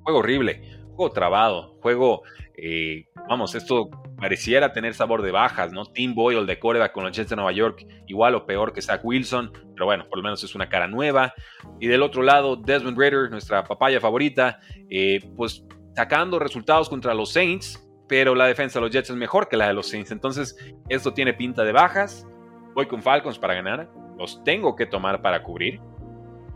Juego 0.02 0.22
horrible, 0.22 0.88
juego 0.96 1.12
trabado, 1.12 1.78
juego 1.80 2.24
eh, 2.58 3.06
vamos, 3.30 3.54
esto 3.54 3.92
pareciera 4.18 4.74
tener 4.74 4.96
sabor 4.96 5.22
de 5.22 5.30
bajas, 5.30 5.72
¿no? 5.72 5.86
Tim 5.86 6.16
Boyle 6.16 6.48
de 6.48 6.58
Córdoba 6.58 6.92
con 6.92 7.04
los 7.04 7.16
Jets 7.16 7.30
de 7.30 7.36
Nueva 7.36 7.52
York, 7.52 7.86
igual 8.08 8.34
o 8.34 8.48
peor 8.48 8.74
que 8.74 8.82
Zach 8.82 9.02
Wilson, 9.04 9.52
pero 9.76 9.86
bueno, 9.86 10.10
por 10.10 10.18
lo 10.18 10.24
menos 10.24 10.44
es 10.44 10.56
una 10.56 10.68
cara 10.68 10.88
nueva. 10.88 11.36
Y 11.80 11.86
del 11.86 12.02
otro 12.02 12.24
lado, 12.24 12.56
Desmond 12.56 12.98
Raider, 12.98 13.30
nuestra 13.30 13.64
papaya 13.64 14.00
favorita, 14.00 14.62
eh, 14.90 15.20
pues 15.38 15.64
sacando 15.96 16.40
resultados 16.40 16.90
contra 16.90 17.14
los 17.14 17.32
Saints, 17.32 17.88
pero 18.10 18.34
la 18.34 18.48
defensa 18.48 18.80
de 18.80 18.86
los 18.86 18.92
Jets 18.92 19.12
es 19.12 19.16
mejor 19.16 19.48
que 19.48 19.58
la 19.58 19.68
de 19.68 19.76
los 19.76 19.90
Saints. 19.90 20.10
Entonces, 20.10 20.58
esto 20.90 21.14
tiene 21.14 21.36
pinta 21.36 21.64
de 21.64 21.72
bajas. 21.72 22.26
Voy 22.74 22.88
con 22.88 23.02
Falcons 23.02 23.38
para 23.38 23.54
ganar. 23.54 23.90
Los 24.18 24.44
tengo 24.44 24.76
que 24.76 24.86
tomar 24.86 25.22
para 25.22 25.44
cubrir, 25.44 25.80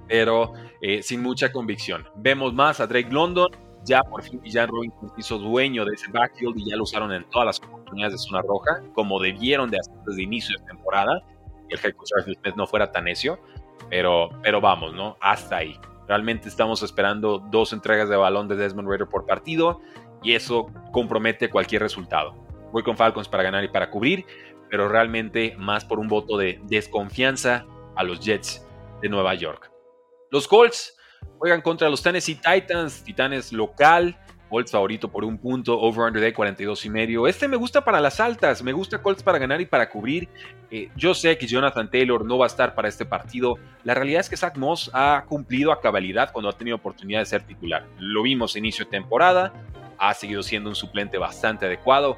pero 0.07 0.53
eh, 0.81 1.01
sin 1.01 1.21
mucha 1.21 1.51
convicción. 1.51 2.07
Vemos 2.15 2.53
más 2.53 2.79
a 2.79 2.87
Drake 2.87 3.11
London 3.11 3.49
ya 3.87 4.03
por 4.03 4.21
fin 4.21 4.41
Jan 4.45 4.67
Robinson 4.67 5.11
hizo 5.17 5.39
dueño 5.39 5.85
de 5.85 5.93
ese 5.95 6.11
backfield 6.11 6.57
y 6.57 6.69
ya 6.69 6.75
lo 6.75 6.83
usaron 6.83 7.11
en 7.13 7.23
todas 7.29 7.45
las 7.45 7.59
oportunidades 7.59 8.13
de 8.13 8.17
zona 8.19 8.41
roja, 8.41 8.81
como 8.93 9.19
debieron 9.19 9.71
de 9.71 9.79
hacer 9.79 9.95
desde 10.05 10.23
inicio 10.23 10.57
de 10.59 10.65
temporada, 10.65 11.23
y 11.69 11.73
el 11.73 11.79
head 11.79 11.93
coach 11.93 12.09
Smith 12.23 12.55
no 12.55 12.67
fuera 12.67 12.91
tan 12.91 13.05
necio, 13.05 13.39
pero, 13.89 14.29
pero 14.43 14.59
vamos, 14.59 14.93
¿no? 14.93 15.17
Hasta 15.21 15.57
ahí. 15.57 15.79
Realmente 16.07 16.49
estamos 16.49 16.83
esperando 16.83 17.39
dos 17.39 17.73
entregas 17.73 18.09
de 18.09 18.15
balón 18.15 18.47
de 18.47 18.55
Desmond 18.55 18.89
Raider 18.89 19.07
por 19.07 19.25
partido 19.25 19.81
y 20.21 20.33
eso 20.33 20.67
compromete 20.91 21.49
cualquier 21.49 21.81
resultado. 21.81 22.35
Voy 22.71 22.83
con 22.83 22.97
Falcons 22.97 23.29
para 23.29 23.43
ganar 23.43 23.63
y 23.63 23.69
para 23.69 23.89
cubrir, 23.89 24.25
pero 24.69 24.87
realmente 24.87 25.55
más 25.57 25.85
por 25.85 25.99
un 25.99 26.07
voto 26.07 26.37
de 26.37 26.59
desconfianza 26.63 27.65
a 27.95 28.03
los 28.03 28.19
Jets 28.19 28.65
de 29.01 29.09
Nueva 29.09 29.33
York. 29.35 29.71
Los 30.31 30.47
Colts 30.47 30.97
juegan 31.37 31.61
contra 31.61 31.89
los 31.89 32.01
Tennessee 32.01 32.35
Titans, 32.35 33.03
Titanes 33.03 33.51
local. 33.51 34.17
Colts 34.49 34.71
favorito 34.71 35.11
por 35.11 35.25
un 35.25 35.37
punto, 35.37 35.77
over-under 35.77 36.21
de 36.21 36.33
42 36.33 36.85
y 36.85 36.89
medio. 36.89 37.27
Este 37.27 37.47
me 37.47 37.57
gusta 37.57 37.83
para 37.83 37.99
las 37.99 38.19
altas, 38.19 38.63
me 38.63 38.71
gusta 38.71 39.01
Colts 39.01 39.21
para 39.21 39.37
ganar 39.39 39.59
y 39.59 39.65
para 39.65 39.89
cubrir. 39.89 40.29
Eh, 40.71 40.89
yo 40.95 41.13
sé 41.13 41.37
que 41.37 41.47
Jonathan 41.47 41.89
Taylor 41.89 42.25
no 42.25 42.37
va 42.37 42.45
a 42.45 42.47
estar 42.47 42.73
para 42.73 42.87
este 42.87 43.05
partido. 43.05 43.55
La 43.83 43.93
realidad 43.93 44.21
es 44.21 44.29
que 44.29 44.37
Zach 44.37 44.55
Moss 44.57 44.89
ha 44.93 45.25
cumplido 45.27 45.71
a 45.71 45.81
cabalidad 45.81 46.31
cuando 46.31 46.49
ha 46.49 46.53
tenido 46.53 46.77
oportunidad 46.77 47.19
de 47.19 47.25
ser 47.25 47.43
titular. 47.43 47.85
Lo 47.99 48.23
vimos 48.23 48.55
inicio 48.55 48.85
de 48.85 48.91
temporada, 48.91 49.53
ha 49.97 50.13
seguido 50.13 50.43
siendo 50.43 50.69
un 50.69 50.75
suplente 50.75 51.17
bastante 51.17 51.65
adecuado. 51.65 52.17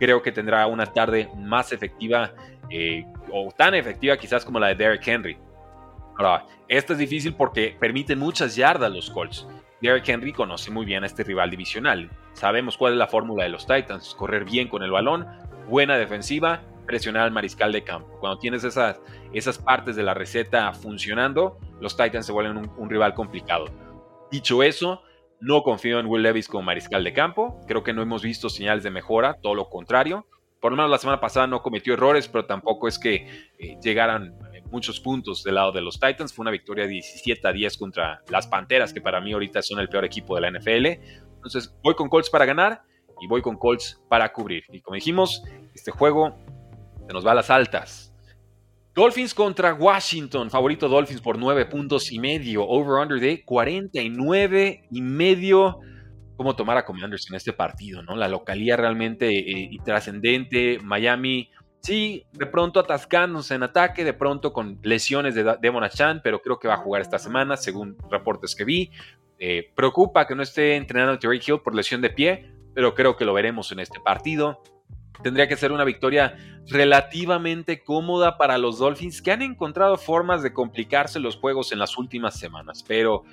Creo 0.00 0.22
que 0.22 0.32
tendrá 0.32 0.66
una 0.66 0.86
tarde 0.86 1.28
más 1.36 1.72
efectiva 1.72 2.32
eh, 2.70 3.04
o 3.30 3.52
tan 3.56 3.74
efectiva 3.74 4.16
quizás 4.16 4.44
como 4.44 4.58
la 4.58 4.68
de 4.68 4.74
Derrick 4.74 5.06
Henry. 5.06 5.38
Ahora, 6.16 6.46
esto 6.68 6.94
es 6.94 6.98
difícil 6.98 7.34
porque 7.34 7.76
permiten 7.78 8.18
muchas 8.18 8.56
yardas 8.56 8.90
los 8.90 9.10
Colts. 9.10 9.46
Derrick 9.80 10.08
Henry 10.08 10.32
conoce 10.32 10.70
muy 10.70 10.86
bien 10.86 11.04
a 11.04 11.06
este 11.06 11.22
rival 11.22 11.50
divisional. 11.50 12.10
Sabemos 12.32 12.76
cuál 12.76 12.94
es 12.94 12.98
la 12.98 13.06
fórmula 13.06 13.44
de 13.44 13.50
los 13.50 13.66
Titans, 13.66 14.14
correr 14.14 14.44
bien 14.44 14.68
con 14.68 14.82
el 14.82 14.90
balón, 14.90 15.26
buena 15.68 15.96
defensiva, 15.96 16.62
presionar 16.86 17.24
al 17.24 17.30
mariscal 17.30 17.70
de 17.70 17.84
campo. 17.84 18.18
Cuando 18.20 18.38
tienes 18.38 18.64
esas, 18.64 19.00
esas 19.32 19.58
partes 19.58 19.96
de 19.96 20.02
la 20.02 20.14
receta 20.14 20.72
funcionando, 20.72 21.58
los 21.80 21.96
Titans 21.96 22.26
se 22.26 22.32
vuelven 22.32 22.70
un 22.76 22.90
rival 22.90 23.14
complicado. 23.14 23.66
Dicho 24.30 24.62
eso, 24.62 25.02
no 25.40 25.62
confío 25.62 25.98
en 26.00 26.06
Will 26.06 26.22
Levis 26.22 26.48
como 26.48 26.62
mariscal 26.62 27.04
de 27.04 27.12
campo. 27.12 27.60
Creo 27.66 27.82
que 27.82 27.92
no 27.92 28.02
hemos 28.02 28.22
visto 28.22 28.48
señales 28.48 28.84
de 28.84 28.90
mejora, 28.90 29.34
todo 29.40 29.54
lo 29.54 29.68
contrario. 29.68 30.26
Por 30.60 30.72
lo 30.72 30.76
menos 30.76 30.90
la 30.90 30.98
semana 30.98 31.20
pasada 31.20 31.46
no 31.46 31.62
cometió 31.62 31.94
errores, 31.94 32.28
pero 32.28 32.44
tampoco 32.44 32.86
es 32.86 32.98
que 32.98 33.48
eh, 33.58 33.78
llegaran 33.82 34.34
muchos 34.70 35.00
puntos 35.00 35.42
del 35.42 35.56
lado 35.56 35.72
de 35.72 35.80
los 35.80 35.98
Titans. 35.98 36.32
Fue 36.32 36.42
una 36.42 36.50
victoria 36.50 36.86
17 36.86 37.46
a 37.46 37.52
10 37.52 37.76
contra 37.76 38.22
las 38.28 38.46
Panteras, 38.46 38.92
que 38.92 39.00
para 39.00 39.20
mí 39.20 39.32
ahorita 39.32 39.62
son 39.62 39.80
el 39.80 39.88
peor 39.88 40.04
equipo 40.04 40.34
de 40.34 40.40
la 40.42 40.50
NFL. 40.50 40.86
Entonces 41.36 41.74
voy 41.82 41.94
con 41.94 42.08
Colts 42.08 42.30
para 42.30 42.44
ganar 42.44 42.82
y 43.20 43.26
voy 43.26 43.42
con 43.42 43.56
Colts 43.56 44.00
para 44.08 44.32
cubrir. 44.32 44.64
Y 44.70 44.80
como 44.80 44.94
dijimos, 44.94 45.42
este 45.74 45.90
juego 45.90 46.36
se 47.06 47.12
nos 47.12 47.26
va 47.26 47.32
a 47.32 47.34
las 47.34 47.50
altas. 47.50 48.09
Dolphins 48.94 49.34
contra 49.34 49.74
Washington, 49.74 50.50
favorito 50.50 50.88
Dolphins 50.88 51.20
por 51.20 51.38
9 51.38 51.66
puntos 51.66 52.10
y 52.12 52.18
medio, 52.18 52.66
over-under 52.66 53.20
de 53.20 53.44
49 53.44 54.88
y 54.90 55.02
medio. 55.02 55.78
¿Cómo 56.36 56.56
tomar 56.56 56.78
a 56.78 56.84
Commanders 56.84 57.28
en 57.30 57.36
este 57.36 57.52
partido? 57.52 58.02
¿no? 58.02 58.16
La 58.16 58.26
localía 58.26 58.76
realmente 58.76 59.28
eh, 59.28 59.70
trascendente. 59.84 60.78
Miami 60.82 61.50
Sí, 61.82 62.26
de 62.32 62.46
pronto 62.46 62.78
atascándose 62.78 63.54
en 63.54 63.62
ataque, 63.62 64.04
de 64.04 64.12
pronto 64.12 64.52
con 64.52 64.78
lesiones 64.82 65.34
de 65.34 65.56
Devon 65.60 65.88
Chan, 65.88 66.20
pero 66.22 66.42
creo 66.42 66.58
que 66.58 66.68
va 66.68 66.74
a 66.74 66.78
jugar 66.78 67.00
esta 67.00 67.18
semana, 67.18 67.56
según 67.56 67.96
reportes 68.10 68.54
que 68.54 68.64
vi. 68.64 68.90
Eh, 69.38 69.70
preocupa 69.74 70.26
que 70.26 70.34
no 70.34 70.42
esté 70.42 70.76
entrenando 70.76 71.18
Terry 71.18 71.40
Hill 71.44 71.60
por 71.64 71.74
lesión 71.74 72.02
de 72.02 72.10
pie, 72.10 72.52
pero 72.74 72.94
creo 72.94 73.16
que 73.16 73.24
lo 73.24 73.32
veremos 73.32 73.72
en 73.72 73.80
este 73.80 73.98
partido. 73.98 74.60
Tendría 75.22 75.48
que 75.48 75.56
ser 75.56 75.72
una 75.72 75.84
victoria 75.84 76.36
relativamente 76.66 77.82
cómoda 77.82 78.38
para 78.38 78.58
los 78.58 78.78
Dolphins, 78.78 79.20
que 79.22 79.32
han 79.32 79.42
encontrado 79.42 79.96
formas 79.96 80.42
de 80.42 80.52
complicarse 80.52 81.20
los 81.20 81.36
juegos 81.36 81.72
en 81.72 81.78
las 81.78 81.98
últimas 81.98 82.38
semanas, 82.38 82.84
pero 82.86 83.24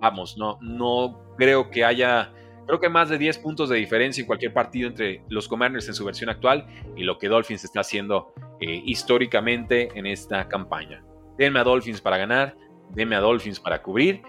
vamos, 0.00 0.36
no, 0.36 0.58
no 0.60 1.34
creo 1.36 1.70
que 1.70 1.84
haya 1.84 2.32
Creo 2.66 2.80
que 2.80 2.88
más 2.88 3.08
de 3.08 3.16
10 3.16 3.38
puntos 3.38 3.68
de 3.68 3.76
diferencia 3.76 4.20
en 4.20 4.26
cualquier 4.26 4.52
partido 4.52 4.88
entre 4.88 5.22
los 5.28 5.46
Commanders 5.46 5.86
en 5.86 5.94
su 5.94 6.04
versión 6.04 6.30
actual 6.30 6.66
y 6.96 7.04
lo 7.04 7.16
que 7.16 7.28
Dolphins 7.28 7.62
está 7.62 7.80
haciendo 7.80 8.34
eh, 8.60 8.82
históricamente 8.84 9.88
en 9.94 10.04
esta 10.04 10.48
campaña. 10.48 11.04
Denme 11.38 11.60
a 11.60 11.64
Dolphins 11.64 12.00
para 12.00 12.16
ganar, 12.16 12.56
denme 12.90 13.14
a 13.14 13.20
Dolphins 13.20 13.60
para 13.60 13.80
cubrir. 13.80 14.20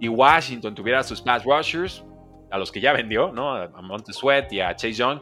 Y 0.00 0.08
Washington 0.08 0.74
tuviera 0.74 1.04
sus 1.04 1.22
pass 1.22 1.44
rushers, 1.44 2.04
a 2.50 2.58
los 2.58 2.72
que 2.72 2.80
ya 2.80 2.92
vendió, 2.92 3.30
¿no? 3.32 3.52
A 3.52 3.70
Sweat 4.10 4.52
y 4.52 4.60
a 4.60 4.74
Chase 4.74 4.94
Young. 4.94 5.20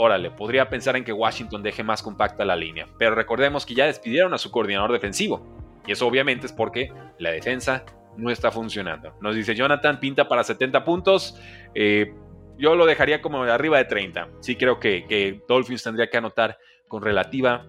Órale, 0.00 0.30
podría 0.30 0.68
pensar 0.68 0.96
en 0.96 1.02
que 1.02 1.12
Washington 1.12 1.60
deje 1.60 1.82
más 1.82 2.04
compacta 2.04 2.44
la 2.44 2.54
línea. 2.54 2.86
Pero 2.98 3.16
recordemos 3.16 3.66
que 3.66 3.74
ya 3.74 3.86
despidieron 3.86 4.32
a 4.32 4.38
su 4.38 4.52
coordinador 4.52 4.92
defensivo. 4.92 5.44
Y 5.88 5.92
eso 5.92 6.06
obviamente 6.06 6.46
es 6.46 6.52
porque 6.52 6.92
la 7.18 7.32
defensa 7.32 7.84
no 8.16 8.30
está 8.30 8.52
funcionando. 8.52 9.14
Nos 9.20 9.34
dice 9.34 9.56
Jonathan, 9.56 9.98
pinta 9.98 10.28
para 10.28 10.44
70 10.44 10.84
puntos. 10.84 11.36
Eh, 11.74 12.14
yo 12.58 12.76
lo 12.76 12.86
dejaría 12.86 13.20
como 13.20 13.42
arriba 13.42 13.78
de 13.78 13.86
30. 13.86 14.28
Sí 14.38 14.54
creo 14.54 14.78
que, 14.78 15.42
Dolphins 15.48 15.82
tendría 15.82 16.08
que 16.08 16.16
anotar 16.16 16.58
con 16.86 17.02
relativa 17.02 17.66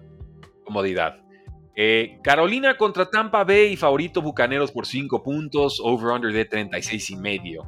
comodidad. 0.64 1.24
Eh, 1.74 2.20
Carolina 2.22 2.76
contra 2.76 3.10
Tampa 3.10 3.42
Bay, 3.42 3.76
favorito 3.76 4.22
Bucaneros 4.22 4.70
por 4.70 4.86
5 4.86 5.22
puntos, 5.24 5.80
over-under 5.82 6.32
de 6.32 6.44
36 6.44 7.10
y 7.10 7.16
medio. 7.16 7.64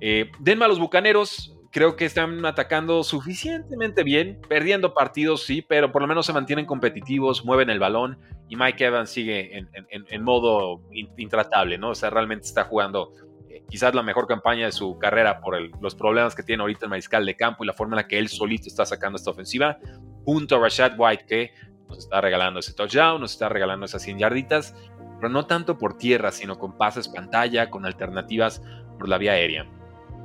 Eh, 0.00 0.30
denme 0.38 0.64
a 0.64 0.68
los 0.68 0.78
Bucaneros, 0.78 1.54
creo 1.70 1.96
que 1.96 2.04
están 2.04 2.44
atacando 2.44 3.02
suficientemente 3.04 4.02
bien, 4.02 4.40
perdiendo 4.48 4.92
partidos, 4.92 5.44
sí, 5.44 5.62
pero 5.62 5.92
por 5.92 6.02
lo 6.02 6.08
menos 6.08 6.26
se 6.26 6.32
mantienen 6.32 6.66
competitivos, 6.66 7.44
mueven 7.44 7.70
el 7.70 7.78
balón 7.78 8.18
y 8.48 8.56
Mike 8.56 8.84
Evans 8.84 9.10
sigue 9.10 9.56
en, 9.56 10.22
modo 10.22 10.82
intratable, 11.16 11.78
¿no? 11.78 11.90
O 11.90 11.94
sea, 11.94 12.10
realmente 12.10 12.46
está 12.46 12.64
jugando 12.64 13.12
eh, 13.48 13.62
quizás 13.68 13.94
la 13.94 14.02
mejor 14.02 14.26
campaña 14.26 14.66
de 14.66 14.72
su 14.72 14.98
carrera 14.98 15.40
por 15.40 15.56
los 15.80 15.94
problemas 15.94 16.34
que 16.34 16.42
tiene 16.42 16.62
ahorita 16.62 16.86
el 16.86 16.90
mariscal 16.90 17.24
de 17.24 17.36
campo 17.36 17.62
y 17.62 17.68
la 17.68 17.72
forma 17.72 17.94
en 17.94 17.98
la 17.98 18.08
que 18.08 18.18
él 18.18 18.28
solito 18.28 18.66
está 18.66 18.84
sacando 18.84 19.16
esta 19.16 19.30
ofensiva, 19.30 19.78
junto 20.24 20.56
a 20.56 20.58
Rashad 20.58 20.98
White 20.98 21.24
que 21.26 21.52
nos 21.88 21.98
está 21.98 22.20
regalando 22.20 22.58
ese 22.58 22.72
touchdown, 22.72 23.20
nos 23.20 23.32
está 23.32 23.48
regalando 23.48 23.86
esas 23.86 24.02
100 24.02 24.18
yarditas, 24.18 24.74
pero 25.20 25.28
no 25.28 25.46
tanto 25.46 25.78
por 25.78 25.96
tierra, 25.96 26.32
sino 26.32 26.58
con 26.58 26.76
pases 26.76 27.08
pantalla, 27.08 27.70
con 27.70 27.86
alternativas 27.86 28.60
por 28.98 29.08
la 29.08 29.18
vía 29.18 29.32
aérea. 29.32 29.79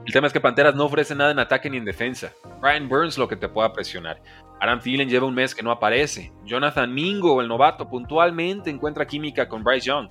El 0.06 0.14
tema 0.14 0.28
es 0.28 0.34
que 0.34 0.40
Panteras 0.40 0.76
no 0.76 0.86
ofrece 0.86 1.16
nada 1.16 1.32
en 1.32 1.40
ataque 1.40 1.68
ni 1.68 1.78
en 1.78 1.86
defensa. 1.86 2.32
Brian 2.62 2.88
Burns 2.88 3.18
lo 3.18 3.28
que 3.28 3.36
te 3.36 3.50
pueda 3.50 3.74
presionar. 3.74 4.22
Aaron 4.62 4.80
Thielen 4.80 5.10
lleva 5.10 5.26
un 5.26 5.34
mes 5.34 5.56
que 5.56 5.64
no 5.64 5.72
aparece. 5.72 6.32
Jonathan 6.44 6.94
Mingo, 6.94 7.42
el 7.42 7.48
novato, 7.48 7.90
puntualmente 7.90 8.70
encuentra 8.70 9.08
química 9.08 9.50
con 9.50 9.64
Bryce 9.64 9.88
Young. 9.88 10.10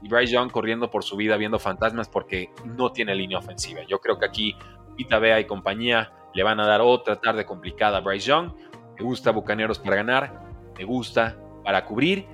Y 0.00 0.08
Bryce 0.08 0.32
Young 0.32 0.48
corriendo 0.52 0.88
por 0.88 1.02
su 1.02 1.16
vida 1.16 1.36
viendo 1.36 1.58
fantasmas 1.58 2.08
porque 2.08 2.50
no 2.64 2.92
tiene 2.92 3.16
línea 3.16 3.38
ofensiva. 3.38 3.80
Yo 3.88 3.98
creo 3.98 4.16
que 4.16 4.26
aquí 4.26 4.56
Pita 4.96 5.18
Bea 5.18 5.40
y 5.40 5.44
compañía 5.44 6.12
le 6.34 6.42
van 6.44 6.60
a 6.60 6.66
dar 6.66 6.80
otra 6.80 7.20
tarde 7.20 7.44
complicada 7.44 7.98
a 7.98 8.00
Bryce 8.00 8.28
Young. 8.28 8.52
Me 8.96 9.04
gusta 9.04 9.32
Bucaneros 9.32 9.80
para 9.80 9.96
ganar. 9.96 10.40
Me 10.78 10.84
gusta 10.84 11.36
para 11.64 11.84
cubrir. 11.84 12.26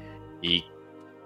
Y, 0.42 0.62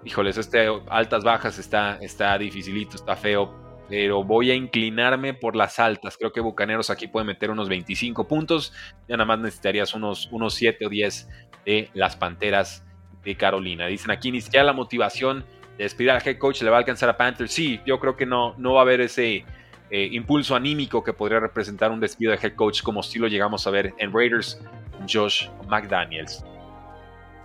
híjoles, 0.05 0.37
este 0.37 0.65
altas 0.87 1.25
bajas 1.25 1.59
está, 1.59 1.97
está 1.97 2.37
dificilito, 2.37 2.95
está 2.95 3.17
feo 3.17 3.62
pero 3.89 4.23
voy 4.23 4.51
a 4.51 4.55
inclinarme 4.55 5.33
por 5.33 5.55
las 5.55 5.79
altas. 5.79 6.17
Creo 6.17 6.31
que 6.31 6.41
Bucaneros 6.41 6.89
aquí 6.89 7.07
puede 7.07 7.25
meter 7.25 7.51
unos 7.51 7.69
25 7.69 8.27
puntos. 8.27 8.73
Ya 9.07 9.17
nada 9.17 9.25
más 9.25 9.39
necesitarías 9.39 9.93
unos, 9.93 10.29
unos 10.31 10.53
7 10.55 10.85
o 10.85 10.89
10 10.89 11.29
de 11.65 11.89
las 11.93 12.15
Panteras 12.15 12.85
de 13.23 13.35
Carolina. 13.35 13.87
Dicen 13.87 14.11
aquí, 14.11 14.31
ni 14.31 14.39
la 14.51 14.73
motivación 14.73 15.45
de 15.77 15.83
despedir 15.83 16.11
al 16.11 16.21
head 16.25 16.37
coach 16.37 16.61
le 16.61 16.69
va 16.69 16.77
a 16.77 16.79
alcanzar 16.79 17.09
a 17.09 17.17
Panthers. 17.17 17.51
Sí, 17.51 17.79
yo 17.85 17.99
creo 17.99 18.15
que 18.15 18.25
no, 18.25 18.55
no 18.57 18.73
va 18.73 18.79
a 18.79 18.83
haber 18.83 19.01
ese 19.01 19.45
eh, 19.89 20.09
impulso 20.11 20.55
anímico 20.55 21.03
que 21.03 21.13
podría 21.13 21.39
representar 21.39 21.91
un 21.91 21.99
despido 21.99 22.31
de 22.31 22.39
head 22.41 22.55
coach 22.55 22.81
como 22.81 23.03
si 23.03 23.19
lo 23.19 23.27
llegamos 23.27 23.67
a 23.67 23.71
ver 23.71 23.93
en 23.97 24.13
Raiders, 24.13 24.59
Josh 25.07 25.47
McDaniels. 25.67 26.43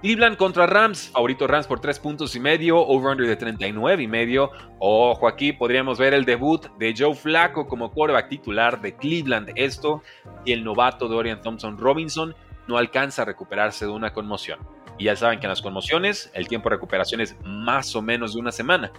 Cleveland 0.00 0.36
contra 0.36 0.64
Rams, 0.66 1.10
favorito 1.12 1.48
Rams 1.48 1.66
por 1.66 1.80
3 1.80 1.98
puntos 1.98 2.36
y 2.36 2.40
medio, 2.40 2.78
over-under 2.78 3.26
de 3.26 3.34
39 3.34 4.04
y 4.04 4.06
medio. 4.06 4.52
Ojo 4.78 5.26
aquí, 5.26 5.52
podríamos 5.52 5.98
ver 5.98 6.14
el 6.14 6.24
debut 6.24 6.66
de 6.78 6.94
Joe 6.96 7.16
Flacco 7.16 7.66
como 7.66 7.90
quarterback 7.90 8.28
titular 8.28 8.80
de 8.80 8.94
Cleveland. 8.94 9.50
Esto 9.56 10.02
y 10.44 10.52
el 10.52 10.62
novato 10.62 11.08
Dorian 11.08 11.42
Thompson 11.42 11.76
Robinson 11.76 12.32
no 12.68 12.78
alcanza 12.78 13.22
a 13.22 13.24
recuperarse 13.24 13.86
de 13.86 13.90
una 13.90 14.12
conmoción. 14.12 14.60
Y 14.98 15.04
ya 15.04 15.16
saben 15.16 15.40
que 15.40 15.46
en 15.46 15.50
las 15.50 15.62
conmociones 15.62 16.30
el 16.32 16.46
tiempo 16.46 16.68
de 16.68 16.76
recuperación 16.76 17.20
es 17.20 17.36
más 17.44 17.96
o 17.96 18.02
menos 18.02 18.34
de 18.34 18.40
una 18.40 18.52
semana. 18.52 18.92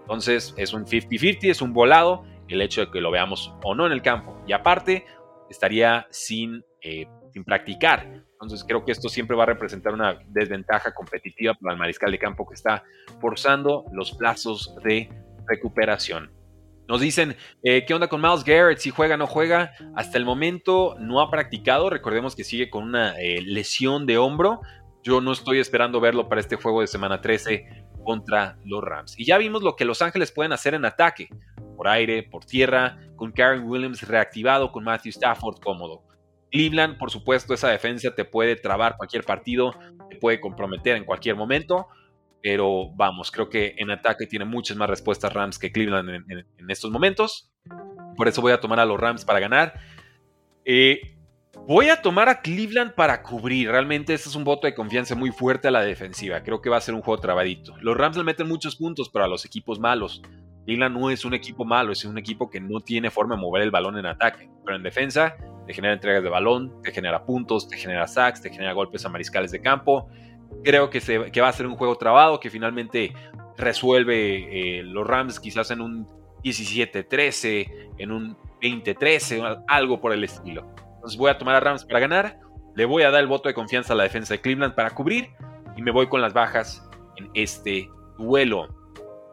Entonces 0.00 0.54
es 0.56 0.72
un 0.72 0.86
50-50, 0.86 1.50
es 1.50 1.60
un 1.60 1.74
volado 1.74 2.24
el 2.48 2.62
hecho 2.62 2.80
de 2.80 2.90
que 2.90 3.02
lo 3.02 3.10
veamos 3.10 3.52
o 3.62 3.74
no 3.74 3.84
en 3.84 3.92
el 3.92 4.00
campo. 4.00 4.40
Y 4.46 4.52
aparte, 4.54 5.04
estaría 5.50 6.06
sin, 6.10 6.64
eh, 6.80 7.06
sin 7.32 7.44
practicar. 7.44 8.25
Entonces 8.46 8.64
creo 8.66 8.84
que 8.84 8.92
esto 8.92 9.08
siempre 9.08 9.36
va 9.36 9.42
a 9.42 9.46
representar 9.46 9.92
una 9.92 10.20
desventaja 10.28 10.94
competitiva 10.94 11.54
para 11.54 11.72
el 11.74 11.78
mariscal 11.78 12.12
de 12.12 12.18
campo 12.18 12.46
que 12.46 12.54
está 12.54 12.84
forzando 13.20 13.84
los 13.92 14.12
plazos 14.12 14.72
de 14.84 15.10
recuperación. 15.46 16.30
Nos 16.86 17.00
dicen, 17.00 17.36
eh, 17.64 17.84
¿qué 17.84 17.92
onda 17.92 18.06
con 18.06 18.20
Miles 18.20 18.44
Garrett? 18.44 18.78
Si 18.78 18.90
juega 18.90 19.16
o 19.16 19.18
no 19.18 19.26
juega. 19.26 19.72
Hasta 19.96 20.16
el 20.16 20.24
momento 20.24 20.94
no 21.00 21.20
ha 21.20 21.28
practicado. 21.28 21.90
Recordemos 21.90 22.36
que 22.36 22.44
sigue 22.44 22.70
con 22.70 22.84
una 22.84 23.18
eh, 23.18 23.42
lesión 23.42 24.06
de 24.06 24.16
hombro. 24.16 24.60
Yo 25.02 25.20
no 25.20 25.32
estoy 25.32 25.58
esperando 25.58 26.00
verlo 26.00 26.28
para 26.28 26.40
este 26.40 26.54
juego 26.54 26.82
de 26.82 26.86
semana 26.86 27.20
13 27.20 27.86
contra 28.04 28.58
los 28.64 28.84
Rams. 28.84 29.18
Y 29.18 29.24
ya 29.24 29.38
vimos 29.38 29.64
lo 29.64 29.74
que 29.74 29.84
Los 29.84 30.02
Ángeles 30.02 30.30
pueden 30.30 30.52
hacer 30.52 30.74
en 30.74 30.84
ataque. 30.84 31.28
Por 31.76 31.88
aire, 31.88 32.22
por 32.22 32.44
tierra, 32.44 32.96
con 33.16 33.32
Karen 33.32 33.64
Williams 33.64 34.06
reactivado, 34.06 34.70
con 34.70 34.84
Matthew 34.84 35.10
Stafford 35.10 35.58
cómodo. 35.60 36.05
Cleveland, 36.56 36.96
por 36.96 37.10
supuesto, 37.10 37.52
esa 37.52 37.68
defensa 37.68 38.14
te 38.14 38.24
puede 38.24 38.56
trabar 38.56 38.96
cualquier 38.96 39.24
partido, 39.24 39.74
te 40.08 40.16
puede 40.16 40.40
comprometer 40.40 40.96
en 40.96 41.04
cualquier 41.04 41.36
momento. 41.36 41.86
pero 42.42 42.90
vamos, 42.94 43.30
creo 43.30 43.50
que 43.50 43.74
en 43.76 43.90
ataque 43.90 44.26
tiene 44.26 44.44
muchas 44.44 44.76
más 44.76 44.88
respuestas 44.88 45.32
Rams 45.32 45.58
que 45.58 45.70
Cleveland 45.70 46.08
en, 46.08 46.70
estos 46.70 46.90
momentos. 46.90 47.52
Por 48.16 48.28
eso 48.28 48.40
voy 48.40 48.52
a 48.52 48.60
tomar 48.60 48.80
a 48.80 48.86
los 48.86 48.98
Rams 48.98 49.24
para 49.24 49.40
ganar. 49.40 49.74
Eh, 50.64 51.18
voy 51.66 51.90
a 51.90 52.00
tomar 52.00 52.30
a 52.30 52.40
Cleveland 52.40 52.94
para 52.94 53.22
cubrir. 53.22 53.68
Realmente 53.68 54.14
este 54.14 54.30
es 54.30 54.36
un 54.36 54.44
voto 54.44 54.66
de 54.66 54.74
confianza 54.74 55.14
muy 55.14 55.32
fuerte 55.32 55.68
a 55.68 55.70
la 55.72 55.82
defensiva. 55.82 56.42
Creo 56.42 56.62
que 56.62 56.70
va 56.70 56.78
a 56.78 56.80
ser 56.80 56.94
un 56.94 57.02
juego 57.02 57.20
trabadito. 57.20 57.76
Los 57.82 57.96
Rams 57.96 58.16
le 58.16 58.24
meten 58.24 58.48
muchos 58.48 58.76
puntos, 58.76 59.10
pero 59.10 59.26
a 59.26 59.28
los 59.28 59.44
equipos 59.44 59.78
malos. 59.78 60.22
Cleveland 60.64 60.96
no 60.96 61.10
es 61.10 61.26
un 61.26 61.34
equipo 61.34 61.66
malo, 61.66 61.92
es 61.92 62.04
un 62.06 62.16
equipo 62.16 62.48
que 62.48 62.60
no 62.60 62.80
tiene 62.80 63.10
forma 63.10 63.34
de 63.34 63.42
mover 63.42 63.62
el 63.62 63.70
balón 63.70 63.98
en 63.98 64.06
ataque. 64.06 64.48
Pero 64.64 64.76
en 64.76 64.82
defensa 64.82 65.36
te 65.66 65.74
genera 65.74 65.94
entregas 65.94 66.22
de 66.22 66.28
balón, 66.28 66.80
te 66.82 66.92
genera 66.92 67.24
puntos, 67.24 67.68
te 67.68 67.76
genera 67.76 68.06
sacks, 68.06 68.40
te 68.40 68.50
genera 68.50 68.72
golpes 68.72 69.04
a 69.04 69.08
mariscales 69.08 69.50
de 69.50 69.60
campo 69.60 70.08
creo 70.62 70.90
que, 70.90 71.00
se, 71.00 71.18
va 71.18 71.48
a 71.48 71.52
ser 71.52 71.66
un 71.66 71.76
juego 71.76 71.96
trabado 71.96 72.40
que 72.40 72.50
finalmente 72.50 73.14
resuelve 73.56 74.78
eh, 74.78 74.82
los 74.82 75.06
Rams 75.06 75.40
quizás 75.40 75.70
en 75.70 75.80
un 75.80 76.08
17-13, 76.42 77.92
en 77.98 78.12
un 78.12 78.36
20-13, 78.60 79.64
algo 79.68 80.00
por 80.00 80.12
el 80.12 80.24
estilo. 80.24 80.66
Entonces 80.94 81.18
voy 81.18 81.30
a 81.30 81.38
tomar 81.38 81.56
a 81.56 81.60
Rams 81.60 81.84
para 81.84 82.00
ganar, 82.00 82.40
le 82.74 82.84
voy 82.84 83.02
a 83.02 83.10
dar 83.10 83.20
el 83.20 83.26
voto 83.26 83.48
de 83.48 83.54
confianza 83.54 83.92
a 83.92 83.96
la 83.96 84.04
defensa 84.04 84.34
de 84.34 84.40
Cleveland 84.40 84.74
para 84.74 84.90
cubrir 84.90 85.30
y 85.76 85.82
me 85.82 85.90
voy 85.90 86.08
con 86.08 86.20
las 86.20 86.32
bajas 86.32 86.88
en 87.16 87.30
este 87.34 87.88
duelo. 88.18 88.68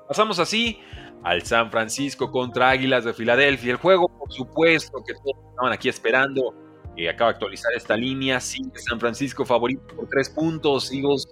Pasamos 0.07 0.39
así 0.39 0.79
al 1.23 1.43
San 1.43 1.71
Francisco 1.71 2.31
contra 2.31 2.69
Águilas 2.69 3.05
de 3.05 3.13
Filadelfia. 3.13 3.71
El 3.71 3.77
juego, 3.77 4.07
por 4.07 4.31
supuesto, 4.31 5.03
que 5.05 5.13
todos 5.13 5.49
estaban 5.51 5.73
aquí 5.73 5.89
esperando 5.89 6.53
eh, 6.95 7.09
acaba 7.09 7.31
de 7.31 7.35
actualizar 7.35 7.71
esta 7.75 7.97
línea. 7.97 8.39
Sigue 8.39 8.71
San 8.75 8.99
Francisco 8.99 9.45
favorito 9.45 9.87
por 9.95 10.07
tres 10.09 10.29
puntos. 10.29 10.91
Eagles 10.91 11.27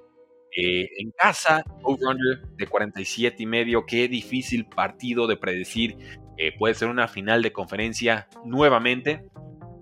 eh, 0.56 0.88
en 0.98 1.12
casa. 1.12 1.64
Over-under 1.84 2.48
de 2.56 2.68
47 2.68 3.44
y 3.44 3.46
medio. 3.46 3.86
Qué 3.86 4.08
difícil 4.08 4.66
partido 4.66 5.28
de 5.28 5.38
predecir. 5.38 5.98
Eh, 6.38 6.54
puede 6.58 6.74
ser 6.74 6.88
una 6.88 7.08
final 7.08 7.42
de 7.42 7.52
conferencia 7.52 8.28
nuevamente. 8.44 9.24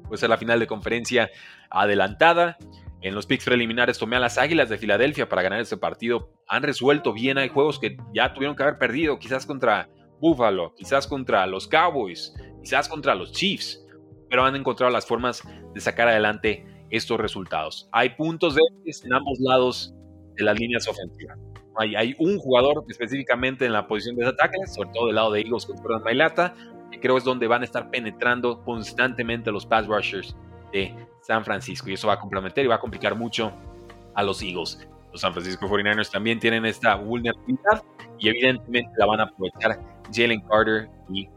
Puede 0.04 0.18
ser 0.18 0.30
la 0.30 0.38
final 0.38 0.60
de 0.60 0.68
conferencia 0.68 1.30
adelantada. 1.70 2.58
En 3.02 3.16
los 3.16 3.26
picks 3.26 3.46
preliminares 3.46 3.98
tomé 3.98 4.18
a 4.18 4.20
las 4.20 4.38
Águilas 4.38 4.68
de 4.68 4.78
Filadelfia 4.78 5.30
para 5.30 5.42
ganar 5.42 5.62
este 5.62 5.78
partido. 5.78 6.34
Han 6.48 6.64
resuelto 6.64 7.14
bien. 7.14 7.38
Hay 7.38 7.48
juegos 7.48 7.80
que 7.80 7.96
ya 8.14 8.34
tuvieron 8.34 8.58
que 8.58 8.64
haber 8.64 8.78
perdido. 8.78 9.20
Quizás 9.20 9.46
contra 9.46 9.88
Buffalo, 10.20 10.74
quizás 10.76 11.08
contra 11.08 11.46
los 11.48 11.68
Cowboys, 11.68 12.34
quizás 12.62 12.88
contra 12.88 13.16
los 13.16 13.32
Chiefs 13.32 13.86
pero 14.30 14.46
han 14.46 14.56
encontrado 14.56 14.92
las 14.92 15.06
formas 15.06 15.44
de 15.74 15.82
sacar 15.82 16.08
adelante 16.08 16.66
estos 16.90 17.20
resultados. 17.20 17.90
Hay 17.92 18.12
puntos 18.12 18.56
débiles 18.56 19.04
en 19.04 19.14
ambos 19.14 19.40
lados 19.40 19.94
de 20.36 20.44
las 20.44 20.58
líneas 20.58 20.88
ofensivas. 20.88 21.38
Hay, 21.78 22.14
un 22.20 22.38
jugador 22.38 22.84
específicamente 22.90 23.66
en 23.66 23.72
la 23.74 23.88
posición 23.88 24.18
de 24.18 24.28
ataque, 24.28 24.58
sobre 24.68 24.90
todo 24.94 25.08
del 25.08 25.16
lado 25.16 25.32
de 25.32 25.42
Eagles 25.42 25.66
con 25.66 25.78
Jordan 25.78 26.04
Mailata, 26.04 26.54
que 26.92 27.00
creo 27.00 27.18
es 27.18 27.24
donde 27.24 27.48
van 27.48 27.62
a 27.62 27.66
estar 27.66 27.90
penetrando 27.90 28.64
constantemente 28.64 29.52
los 29.52 29.66
pass 29.66 29.88
rushers 29.88 30.36
de 30.74 30.94
San 31.22 31.46
Francisco. 31.46 31.90
Y 31.90 31.94
eso 31.94 32.08
va 32.08 32.16
a 32.16 32.20
comprometer 32.20 32.66
y 32.66 32.68
va 32.68 32.76
a 32.76 32.80
complicar 32.80 33.16
mucho 33.16 33.54
a 34.14 34.24
los 34.24 34.42
Eagles. 34.42 34.86
Los 35.12 35.22
San 35.22 35.32
Francisco 35.32 35.68
49ers 35.68 36.12
también 36.12 36.40
tienen 36.40 36.66
esta 36.66 36.96
vulnerabilidad 36.96 37.84
y 38.20 38.30
evidentemente 38.30 38.92
la 38.98 39.06
van 39.06 39.22
a 39.22 39.24
aprovechar 39.24 39.80
Jalen 40.14 40.42
Carter 40.42 40.90
y 41.12 41.28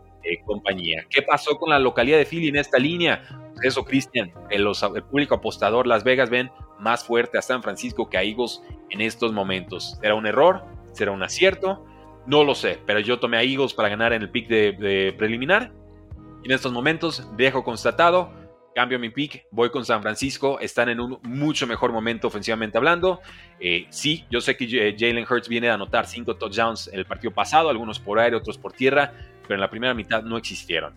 compañía. 0.45 1.05
¿Qué 1.11 1.23
pasó 1.23 1.59
con 1.59 1.71
la 1.71 1.79
localidad 1.79 2.19
de 2.19 2.25
Philly 2.25 2.49
en 2.49 2.57
esta 2.57 2.79
línea? 2.79 3.23
Pues 3.55 3.67
eso, 3.67 3.85
Cristian, 3.85 4.33
el, 4.51 4.67
el, 4.67 5.03
público 5.05 5.35
apostador 5.35 5.87
Las 5.87 6.05
Vegas 6.05 6.31
ven 6.31 6.51
más 6.79 7.05
fuerte 7.05 7.39
a 7.39 7.43
San 7.43 7.63
Francisco 7.63 8.09
que 8.09 8.19
a 8.19 8.23
Eagles 8.23 8.63
en 8.91 9.01
estos 9.01 9.33
momentos. 9.33 9.99
¿Será 10.01 10.15
un 10.15 10.27
error? 10.27 10.65
¿Será 10.93 11.13
un 11.13 11.23
acierto? 11.23 11.85
No 12.27 12.45
lo 12.45 12.55
sé, 12.55 12.79
pero 12.87 13.01
yo 13.01 13.19
tomé 13.19 13.37
a 13.37 13.43
Eagles 13.43 13.75
para 13.75 13.89
ganar 13.89 14.13
en 14.13 14.23
el 14.23 14.31
pick 14.31 14.49
de, 14.49 15.15
preliminar. 15.17 15.73
Y 16.43 16.47
en 16.47 16.53
estos 16.53 16.73
momentos 16.73 17.29
dejo 17.37 17.65
constatado, 17.65 18.33
cambio 18.75 18.99
mi 18.99 19.11
pick, 19.11 19.47
voy 19.51 19.71
con 19.71 19.85
San 19.85 20.03
Francisco, 20.03 20.59
están 20.61 20.89
en 20.89 21.01
un 21.01 21.19
mucho 21.23 21.67
mejor 21.67 21.93
momento 21.93 22.29
ofensivamente 22.29 22.79
hablando. 22.79 23.21
Eh, 23.61 23.87
sí, 23.91 24.25
yo 24.31 24.41
sé 24.41 24.57
que 24.57 24.95
Jalen 24.99 25.27
Hurts 25.29 25.49
viene 25.49 25.71
a 25.71 25.75
anotar 25.75 26.07
cinco 26.07 26.37
touchdowns 26.37 26.89
el 26.93 27.05
partido 27.05 27.33
pasado, 27.33 27.69
algunos 27.69 27.99
por 27.99 28.19
aire, 28.19 28.37
otros 28.37 28.59
por 28.59 28.73
tierra, 28.73 29.13
pero 29.43 29.55
en 29.55 29.61
la 29.61 29.71
primera 29.71 29.95
mitad 29.95 30.23
no 30.23 30.37
existieron. 30.37 30.95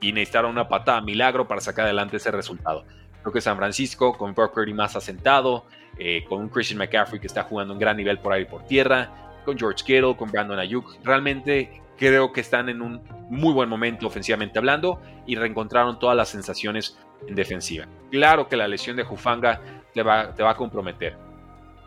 Y 0.00 0.12
necesitaron 0.12 0.50
una 0.50 0.68
patada 0.68 1.00
milagro 1.00 1.48
para 1.48 1.60
sacar 1.60 1.86
adelante 1.86 2.18
ese 2.18 2.30
resultado. 2.30 2.84
Creo 3.22 3.32
que 3.32 3.40
San 3.40 3.56
Francisco, 3.56 4.16
con 4.16 4.34
Brock 4.34 4.56
más 4.74 4.94
asentado, 4.94 5.66
eh, 5.98 6.24
con 6.28 6.40
un 6.40 6.48
Christian 6.48 6.78
McCaffrey 6.78 7.20
que 7.20 7.26
está 7.26 7.42
jugando 7.42 7.72
un 7.72 7.80
gran 7.80 7.96
nivel 7.96 8.18
por 8.18 8.32
aire 8.32 8.46
y 8.46 8.50
por 8.50 8.64
tierra, 8.64 9.25
con 9.46 9.58
George 9.58 9.82
Kittle, 9.82 10.14
con 10.16 10.30
Brandon 10.30 10.58
Ayuk, 10.58 11.02
realmente 11.02 11.80
creo 11.96 12.32
que 12.32 12.42
están 12.42 12.68
en 12.68 12.82
un 12.82 13.00
muy 13.30 13.54
buen 13.54 13.70
momento 13.70 14.06
ofensivamente 14.06 14.58
hablando 14.58 15.00
y 15.26 15.36
reencontraron 15.36 15.98
todas 15.98 16.14
las 16.14 16.28
sensaciones 16.28 16.98
en 17.26 17.34
defensiva. 17.34 17.86
Claro 18.10 18.48
que 18.48 18.56
la 18.56 18.68
lesión 18.68 18.96
de 18.96 19.04
Jufanga 19.04 19.60
te 19.94 20.02
va, 20.02 20.34
te 20.34 20.42
va 20.42 20.50
a 20.50 20.56
comprometer, 20.56 21.16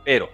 pero 0.04 0.30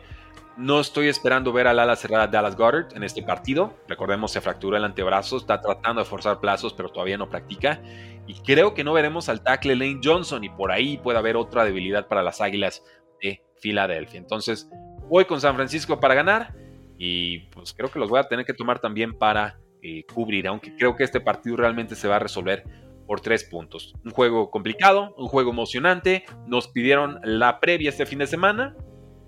no 0.58 0.80
estoy 0.80 1.10
esperando 1.10 1.52
ver 1.52 1.68
al 1.68 1.80
ala 1.80 1.98
cerrada 1.98 2.28
Dallas 2.28 2.56
Goddard 2.56 2.96
en 2.96 3.04
este 3.04 3.22
partido. 3.22 3.74
Recordemos, 3.90 4.32
se 4.32 4.40
fracturó 4.40 4.78
el 4.78 4.86
antebrazo, 4.86 5.36
está 5.36 5.60
tratando 5.60 6.02
de 6.02 6.06
forzar 6.06 6.40
plazos, 6.40 6.74
pero 6.74 6.88
todavía 6.88 7.18
no 7.18 7.30
practica. 7.30 7.82
Y 8.26 8.36
creo 8.36 8.74
que 8.74 8.86
no 8.86 8.94
veremos 8.94 9.28
al 9.28 9.42
tackle 9.42 9.76
Lane 9.76 10.00
Johnson 10.02 10.44
y 10.46 10.50
por 10.50 10.72
ahí 10.72 10.98
puede 10.98 11.18
haber 11.18 11.36
otra 11.36 11.66
debilidad 11.66 12.08
para 12.08 12.24
las 12.24 12.40
Águilas 12.40 12.84
de 13.22 13.44
Filadelfia. 13.60 14.18
Entonces, 14.18 14.70
voy 15.10 15.26
con 15.26 15.42
San 15.42 15.56
Francisco 15.56 16.00
para 16.00 16.16
ganar 16.16 16.54
y 16.98 17.40
pues 17.50 17.74
creo 17.74 17.92
que 17.92 18.00
los 18.00 18.10
voy 18.10 18.20
a 18.20 18.24
tener 18.24 18.46
que 18.46 18.54
tomar 18.54 18.80
también 18.80 19.18
para 19.18 19.60
eh, 19.82 20.04
cubrir, 20.14 20.48
aunque 20.48 20.76
creo 20.76 20.96
que 20.96 21.04
este 21.04 21.20
partido 21.20 21.58
realmente 21.58 21.96
se 21.96 22.08
va 22.08 22.16
a 22.16 22.20
resolver 22.20 22.64
por 23.06 23.22
tres 23.22 23.44
puntos. 23.44 23.94
Un 24.04 24.12
juego 24.12 24.50
complicado, 24.50 25.14
un 25.18 25.28
juego 25.28 25.52
emocionante. 25.52 26.26
Nos 26.48 26.68
pidieron 26.68 27.20
la 27.24 27.60
previa 27.60 27.90
este 27.90 28.06
fin 28.06 28.20
de 28.20 28.28
semana 28.28 28.76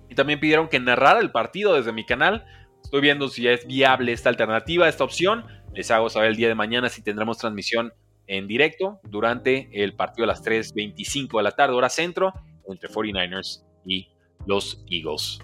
y 0.10 0.16
también 0.16 0.40
pidieron 0.40 0.68
que 0.68 0.80
narrara 0.80 1.20
el 1.20 1.32
partido 1.32 1.76
desde 1.76 1.92
mi 1.92 2.06
canal. 2.06 2.46
Estoy 2.84 3.02
viendo 3.02 3.28
si 3.28 3.48
es 3.48 3.68
viable 3.68 4.14
esta 4.14 4.30
alternativa, 4.30 4.88
esta 4.88 5.04
opción. 5.04 5.46
Les 5.74 5.92
hago 5.92 6.10
saber 6.10 6.32
el 6.32 6.38
día 6.38 6.48
de 6.48 6.56
mañana 6.56 6.90
si 6.90 7.04
tendremos 7.04 7.38
transmisión 7.38 7.94
en 8.28 8.48
directo 8.48 9.00
durante 9.04 9.70
el 9.72 9.94
partido 9.94 10.24
a 10.26 10.28
las 10.28 10.44
3.25 10.44 11.38
de 11.38 11.44
la 11.44 11.52
tarde, 11.52 11.76
hora 11.76 11.90
centro, 11.90 12.34
entre 12.68 12.90
49ers 12.90 13.64
y 13.86 14.10
los 14.46 14.84
Eagles. 14.90 15.40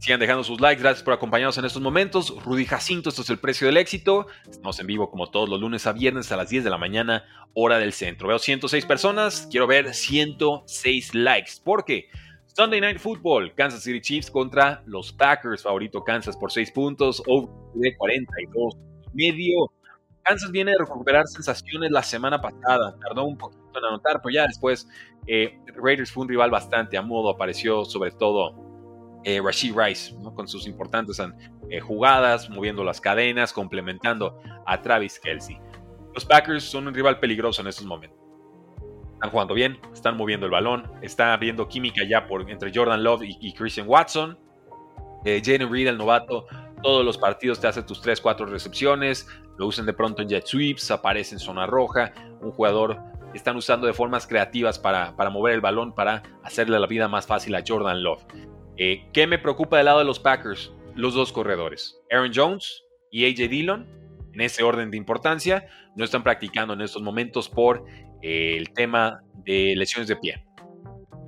Sigan 0.00 0.18
dejando 0.18 0.42
sus 0.42 0.62
likes, 0.62 0.80
gracias 0.80 1.04
por 1.04 1.12
acompañarnos 1.12 1.58
en 1.58 1.66
estos 1.66 1.82
momentos. 1.82 2.34
Rudy 2.42 2.64
Jacinto, 2.64 3.10
esto 3.10 3.20
es 3.20 3.28
el 3.28 3.38
precio 3.38 3.66
del 3.66 3.76
éxito. 3.76 4.28
Estamos 4.50 4.80
en 4.80 4.86
vivo 4.86 5.10
como 5.10 5.30
todos 5.30 5.46
los 5.46 5.60
lunes 5.60 5.86
a 5.86 5.92
viernes 5.92 6.32
a 6.32 6.38
las 6.38 6.48
10 6.48 6.64
de 6.64 6.70
la 6.70 6.78
mañana, 6.78 7.24
hora 7.52 7.78
del 7.78 7.92
centro. 7.92 8.26
Veo 8.26 8.38
106 8.38 8.86
personas, 8.86 9.46
quiero 9.50 9.66
ver 9.66 9.92
106 9.92 11.14
likes. 11.14 11.52
¿Por 11.62 11.84
qué? 11.84 12.08
Sunday 12.46 12.80
Night 12.80 12.98
Football, 12.98 13.54
Kansas 13.54 13.82
City 13.82 14.00
Chiefs 14.00 14.30
contra 14.30 14.82
los 14.86 15.12
Packers, 15.12 15.64
favorito 15.64 16.02
Kansas 16.02 16.34
por 16.34 16.50
6 16.50 16.70
puntos, 16.70 17.22
over 17.26 17.50
de 17.74 17.94
42 17.94 18.78
y 19.12 19.16
medio. 19.16 19.70
Kansas 20.22 20.50
viene 20.50 20.70
de 20.70 20.78
recuperar 20.78 21.26
sensaciones 21.26 21.90
la 21.90 22.02
semana 22.02 22.40
pasada, 22.40 22.96
tardó 23.02 23.24
un 23.24 23.36
poquito 23.36 23.78
en 23.78 23.84
anotar, 23.84 24.22
pero 24.22 24.32
ya 24.32 24.46
después 24.46 24.88
eh, 25.26 25.58
Raiders 25.76 26.10
fue 26.10 26.22
un 26.22 26.30
rival 26.30 26.50
bastante 26.50 26.96
a 26.96 27.02
modo, 27.02 27.28
apareció 27.28 27.84
sobre 27.84 28.12
todo 28.12 28.69
eh, 29.24 29.40
Rashid 29.42 29.74
Rice, 29.76 30.14
con 30.34 30.48
sus 30.48 30.66
importantes 30.66 31.20
eh, 31.70 31.80
jugadas, 31.80 32.48
moviendo 32.50 32.84
las 32.84 33.00
cadenas, 33.00 33.52
complementando 33.52 34.40
a 34.66 34.80
Travis 34.80 35.18
Kelsey. 35.18 35.58
Los 36.14 36.24
Packers 36.24 36.64
son 36.64 36.88
un 36.88 36.94
rival 36.94 37.20
peligroso 37.20 37.62
en 37.62 37.68
estos 37.68 37.86
momentos 37.86 38.20
están 39.20 39.32
jugando 39.32 39.52
bien, 39.52 39.78
están 39.92 40.16
moviendo 40.16 40.46
el 40.46 40.52
balón, 40.52 40.90
está 41.02 41.34
habiendo 41.34 41.68
química 41.68 42.02
ya 42.08 42.26
entre 42.48 42.72
Jordan 42.74 43.02
Love 43.04 43.24
y, 43.24 43.52
Christian 43.52 43.86
Watson. 43.86 44.38
Eh, 45.26 45.42
Jaden 45.44 45.70
Reed, 45.70 45.88
el 45.88 45.98
novato, 45.98 46.46
todos 46.82 47.04
los 47.04 47.18
partidos 47.18 47.60
te 47.60 47.66
hace 47.66 47.82
tus 47.82 48.00
3, 48.00 48.18
4 48.18 48.46
recepciones, 48.46 49.28
lo 49.58 49.66
usan 49.66 49.84
de 49.84 49.92
pronto 49.92 50.22
en 50.22 50.28
jet 50.30 50.46
sweeps, 50.46 50.90
aparece 50.90 51.34
en 51.34 51.38
zona 51.38 51.66
roja, 51.66 52.14
un 52.40 52.50
jugador 52.50 52.98
están 53.34 53.56
usando 53.56 53.86
de 53.86 53.92
formas 53.92 54.26
creativas 54.26 54.78
para, 54.78 55.14
para 55.14 55.28
mover 55.28 55.52
el 55.52 55.60
balón, 55.60 55.94
para 55.94 56.22
hacerle 56.42 56.80
la 56.80 56.86
vida 56.86 57.06
más 57.06 57.26
fácil 57.26 57.54
a 57.56 57.62
Jordan 57.66 58.02
Love. 58.02 58.24
Eh, 58.82 59.10
¿Qué 59.12 59.26
me 59.26 59.38
preocupa 59.38 59.76
del 59.76 59.84
lado 59.84 59.98
de 59.98 60.06
los 60.06 60.18
Packers? 60.18 60.72
Los 60.94 61.12
dos 61.12 61.32
corredores, 61.32 62.00
Aaron 62.10 62.32
Jones 62.34 62.82
y 63.12 63.26
AJ 63.26 63.50
Dillon, 63.50 63.86
en 64.32 64.40
ese 64.40 64.62
orden 64.62 64.90
de 64.90 64.96
importancia, 64.96 65.68
no 65.96 66.02
están 66.02 66.22
practicando 66.22 66.72
en 66.72 66.80
estos 66.80 67.02
momentos 67.02 67.50
por 67.50 67.84
el 68.22 68.72
tema 68.72 69.20
de 69.44 69.74
lesiones 69.76 70.08
de 70.08 70.16
pie. 70.16 70.46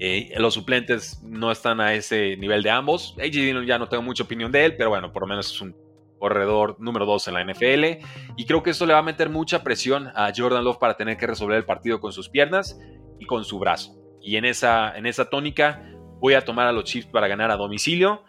Eh, 0.00 0.32
los 0.38 0.54
suplentes 0.54 1.22
no 1.22 1.52
están 1.52 1.82
a 1.82 1.92
ese 1.92 2.38
nivel 2.38 2.62
de 2.62 2.70
ambos. 2.70 3.14
AJ 3.18 3.32
Dillon 3.32 3.66
ya 3.66 3.78
no 3.78 3.86
tengo 3.86 4.02
mucha 4.02 4.22
opinión 4.22 4.50
de 4.50 4.64
él, 4.64 4.76
pero 4.78 4.88
bueno, 4.88 5.12
por 5.12 5.24
lo 5.24 5.28
menos 5.28 5.52
es 5.52 5.60
un 5.60 5.76
corredor 6.18 6.76
número 6.80 7.04
2 7.04 7.28
en 7.28 7.34
la 7.34 7.44
NFL. 7.44 8.02
Y 8.38 8.46
creo 8.46 8.62
que 8.62 8.70
esto 8.70 8.86
le 8.86 8.94
va 8.94 9.00
a 9.00 9.02
meter 9.02 9.28
mucha 9.28 9.62
presión 9.62 10.08
a 10.14 10.32
Jordan 10.34 10.64
Love 10.64 10.78
para 10.78 10.96
tener 10.96 11.18
que 11.18 11.26
resolver 11.26 11.58
el 11.58 11.66
partido 11.66 12.00
con 12.00 12.12
sus 12.12 12.30
piernas 12.30 12.80
y 13.20 13.26
con 13.26 13.44
su 13.44 13.58
brazo. 13.58 13.94
Y 14.22 14.36
en 14.36 14.46
esa, 14.46 14.96
en 14.96 15.04
esa 15.04 15.28
tónica 15.28 15.86
voy 16.22 16.34
a 16.34 16.40
tomar 16.40 16.68
a 16.68 16.72
los 16.72 16.84
Chiefs 16.84 17.08
para 17.08 17.26
ganar 17.26 17.50
a 17.50 17.56
domicilio. 17.56 18.22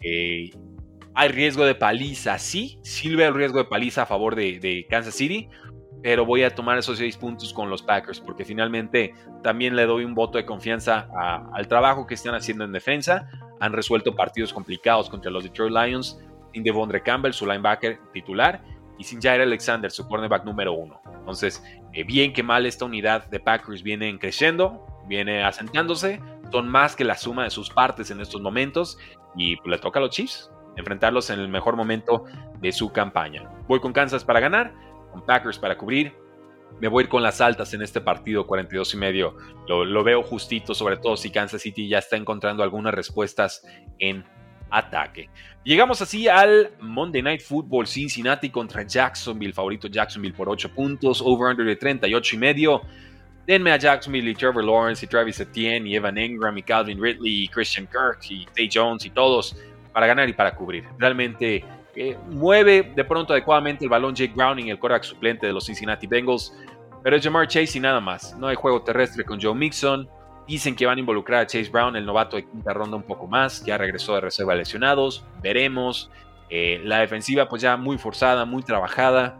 Eh, 0.00 0.52
Hay 1.14 1.28
riesgo 1.28 1.64
de 1.66 1.74
paliza, 1.74 2.38
sí, 2.38 2.78
veo 3.16 3.28
el 3.28 3.34
riesgo 3.34 3.58
de 3.58 3.64
paliza 3.64 4.02
a 4.02 4.06
favor 4.06 4.36
de, 4.36 4.86
Kansas 4.88 5.14
City, 5.14 5.48
pero 6.02 6.24
voy 6.24 6.44
a 6.44 6.54
tomar 6.54 6.78
esos 6.78 6.98
seis 6.98 7.16
puntos 7.16 7.52
con 7.52 7.68
los 7.68 7.82
Packers 7.82 8.20
porque 8.20 8.44
finalmente 8.44 9.12
también 9.42 9.76
le 9.76 9.84
doy 9.86 10.04
un 10.04 10.14
voto 10.14 10.38
de 10.38 10.46
confianza 10.46 11.08
al 11.52 11.66
trabajo 11.66 12.06
que 12.06 12.14
están 12.14 12.34
haciendo 12.34 12.64
en 12.64 12.72
defensa. 12.72 13.28
Han 13.60 13.72
resuelto 13.72 14.14
partidos 14.14 14.52
complicados 14.52 15.10
contra 15.10 15.30
los 15.30 15.42
Detroit 15.42 15.72
Lions 15.72 16.18
sin 16.52 16.62
Devondre 16.62 17.02
Campbell, 17.02 17.32
su 17.32 17.44
linebacker 17.44 17.98
titular, 18.12 18.62
y 18.98 19.04
sin 19.04 19.20
Jair 19.20 19.40
Alexander, 19.40 19.90
su 19.90 20.06
cornerback 20.06 20.44
número 20.44 20.74
uno. 20.74 21.00
Entonces, 21.18 21.62
eh, 21.92 22.04
bien 22.04 22.32
que 22.32 22.42
mal, 22.42 22.66
esta 22.66 22.84
unidad 22.84 23.28
de 23.28 23.40
Packers 23.40 23.82
viene 23.82 24.16
creciendo, 24.18 24.86
viene 25.08 25.42
asentándose, 25.42 26.20
son 26.52 26.68
más 26.68 26.94
que 26.94 27.04
la 27.04 27.16
suma 27.16 27.44
de 27.44 27.50
sus 27.50 27.70
partes 27.70 28.10
en 28.10 28.20
estos 28.20 28.40
momentos, 28.40 28.98
y 29.34 29.56
pues, 29.56 29.70
le 29.70 29.78
toca 29.78 29.98
a 29.98 30.02
los 30.02 30.10
Chiefs 30.10 30.50
enfrentarlos 30.76 31.30
en 31.30 31.40
el 31.40 31.48
mejor 31.48 31.76
momento 31.76 32.24
de 32.60 32.72
su 32.72 32.92
campaña. 32.92 33.50
Voy 33.68 33.80
con 33.80 33.92
Kansas 33.92 34.24
para 34.24 34.40
ganar, 34.40 34.72
con 35.10 35.24
Packers 35.24 35.58
para 35.58 35.76
cubrir. 35.76 36.14
Me 36.80 36.88
voy 36.88 37.02
a 37.02 37.04
ir 37.04 37.10
con 37.10 37.22
las 37.22 37.40
altas 37.40 37.74
en 37.74 37.82
este 37.82 38.00
partido 38.00 38.46
42 38.46 38.94
y 38.94 38.96
medio. 38.96 39.36
Lo, 39.68 40.04
veo 40.04 40.22
justito, 40.22 40.74
sobre 40.74 40.96
todo 40.96 41.16
si 41.16 41.30
Kansas 41.30 41.62
City 41.62 41.88
ya 41.88 41.98
está 41.98 42.16
encontrando 42.16 42.62
algunas 42.62 42.94
respuestas 42.94 43.66
en 43.98 44.24
ataque. 44.70 45.28
Llegamos 45.64 46.00
así 46.00 46.28
al 46.28 46.70
Monday 46.80 47.22
Night 47.22 47.42
Football 47.42 47.86
Cincinnati 47.86 48.48
contra 48.48 48.84
Jacksonville, 48.84 49.52
favorito 49.52 49.86
Jacksonville 49.86 50.34
por 50.34 50.48
8 50.48 50.74
puntos, 50.74 51.20
over-under 51.22 51.66
de 51.66 51.76
38 51.76 52.36
y 52.36 52.38
medio. 52.38 52.82
Denme 53.46 53.72
a 53.72 53.76
Jacksonville 53.76 54.30
y 54.30 54.34
Trevor 54.34 54.64
Lawrence 54.64 55.04
y 55.04 55.08
Travis 55.08 55.40
Etienne 55.40 55.86
y 55.88 55.96
Evan 55.96 56.16
Engram 56.16 56.56
y 56.56 56.62
Calvin 56.62 57.02
Ridley 57.02 57.44
y 57.44 57.48
Christian 57.48 57.86
Kirk 57.86 58.20
y 58.28 58.46
Tay 58.54 58.70
Jones 58.72 59.04
y 59.04 59.10
todos 59.10 59.56
para 59.92 60.06
ganar 60.06 60.28
y 60.28 60.32
para 60.32 60.54
cubrir. 60.54 60.84
Realmente 60.98 61.64
eh, 61.94 62.16
mueve 62.30 62.92
de 62.94 63.04
pronto 63.04 63.32
adecuadamente 63.32 63.84
el 63.84 63.90
balón 63.90 64.14
Jake 64.14 64.32
Browning, 64.34 64.68
el 64.68 64.78
quarterback 64.78 65.04
suplente 65.04 65.46
de 65.46 65.52
los 65.52 65.66
Cincinnati 65.66 66.06
Bengals, 66.06 66.56
pero 67.02 67.16
es 67.16 67.24
Jamar 67.24 67.48
Chase 67.48 67.78
y 67.78 67.80
nada 67.80 68.00
más. 68.00 68.36
No 68.38 68.46
hay 68.46 68.54
juego 68.54 68.82
terrestre 68.82 69.24
con 69.24 69.40
Joe 69.40 69.54
Mixon. 69.54 70.08
Dicen 70.46 70.74
que 70.74 70.86
van 70.86 70.98
a 70.98 71.00
involucrar 71.00 71.42
a 71.42 71.46
Chase 71.46 71.68
Brown, 71.70 71.96
el 71.96 72.06
novato 72.06 72.36
de 72.36 72.44
quinta 72.44 72.72
ronda, 72.72 72.96
un 72.96 73.02
poco 73.02 73.26
más. 73.26 73.64
Ya 73.64 73.76
regresó 73.76 74.14
de 74.14 74.22
reserva 74.22 74.54
lesionados. 74.54 75.24
Veremos. 75.42 76.10
Eh, 76.48 76.80
la 76.84 76.98
defensiva, 76.98 77.48
pues 77.48 77.62
ya 77.62 77.76
muy 77.76 77.98
forzada, 77.98 78.44
muy 78.44 78.62
trabajada. 78.62 79.38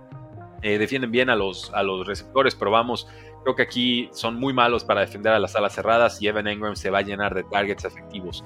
Eh, 0.63 0.79
defienden 0.79 1.11
bien 1.11 1.29
a 1.29 1.37
los, 1.37 1.73
a 1.75 1.83
los 1.83 2.07
receptores, 2.07 2.55
pero 2.55 2.71
vamos, 2.71 3.09
creo 3.43 3.57
que 3.57 3.63
aquí 3.63 4.09
son 4.13 4.37
muy 4.37 4.53
malos 4.53 4.85
para 4.85 5.01
defender 5.01 5.33
a 5.33 5.39
las 5.39 5.57
alas 5.57 5.75
cerradas 5.75 6.21
y 6.21 6.29
Evan 6.29 6.47
Engram 6.47 6.77
se 6.77 6.91
va 6.91 6.99
a 6.99 7.03
llenar 7.03 7.35
de 7.35 7.45
targets 7.45 7.85
efectivos 7.85 8.45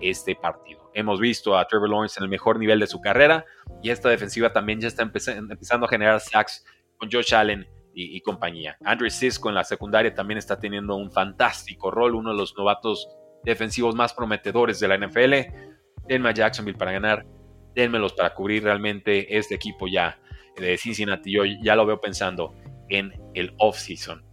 este 0.00 0.34
partido. 0.34 0.90
Hemos 0.94 1.20
visto 1.20 1.56
a 1.56 1.66
Trevor 1.66 1.90
Lawrence 1.90 2.18
en 2.18 2.24
el 2.24 2.30
mejor 2.30 2.58
nivel 2.58 2.80
de 2.80 2.86
su 2.86 3.00
carrera 3.00 3.44
y 3.82 3.90
esta 3.90 4.08
defensiva 4.08 4.52
también 4.52 4.80
ya 4.80 4.88
está 4.88 5.02
empezando 5.02 5.86
a 5.86 5.88
generar 5.88 6.20
sacks 6.20 6.64
con 6.98 7.10
Josh 7.10 7.34
Allen 7.34 7.66
y, 7.98 8.20
compañía. 8.20 8.76
Andrew 8.84 9.08
Cisco 9.08 9.48
en 9.48 9.54
la 9.54 9.64
secundaria 9.64 10.14
también 10.14 10.36
está 10.36 10.58
teniendo 10.58 10.96
un 10.96 11.10
fantástico 11.10 11.90
rol, 11.90 12.14
uno 12.14 12.30
de 12.30 12.36
los 12.36 12.54
novatos 12.56 13.08
defensivos 13.42 13.94
más 13.94 14.12
prometedores 14.12 14.78
de 14.80 14.88
la 14.88 14.98
NFL. 14.98 15.34
Denme 16.06 16.28
a 16.28 16.32
Jacksonville 16.32 16.76
para 16.76 16.92
ganar, 16.92 17.24
denmelos 17.74 18.12
para 18.12 18.34
cubrir 18.34 18.64
realmente 18.64 19.38
este 19.38 19.54
equipo 19.54 19.86
ya 19.88 20.20
de 20.56 20.76
Cincinnati. 20.76 21.32
Yo 21.32 21.44
ya 21.62 21.74
lo 21.74 21.86
veo 21.86 21.98
pensando 21.98 22.54
en 22.90 23.14
el 23.32 23.54
off-season. 23.56 24.25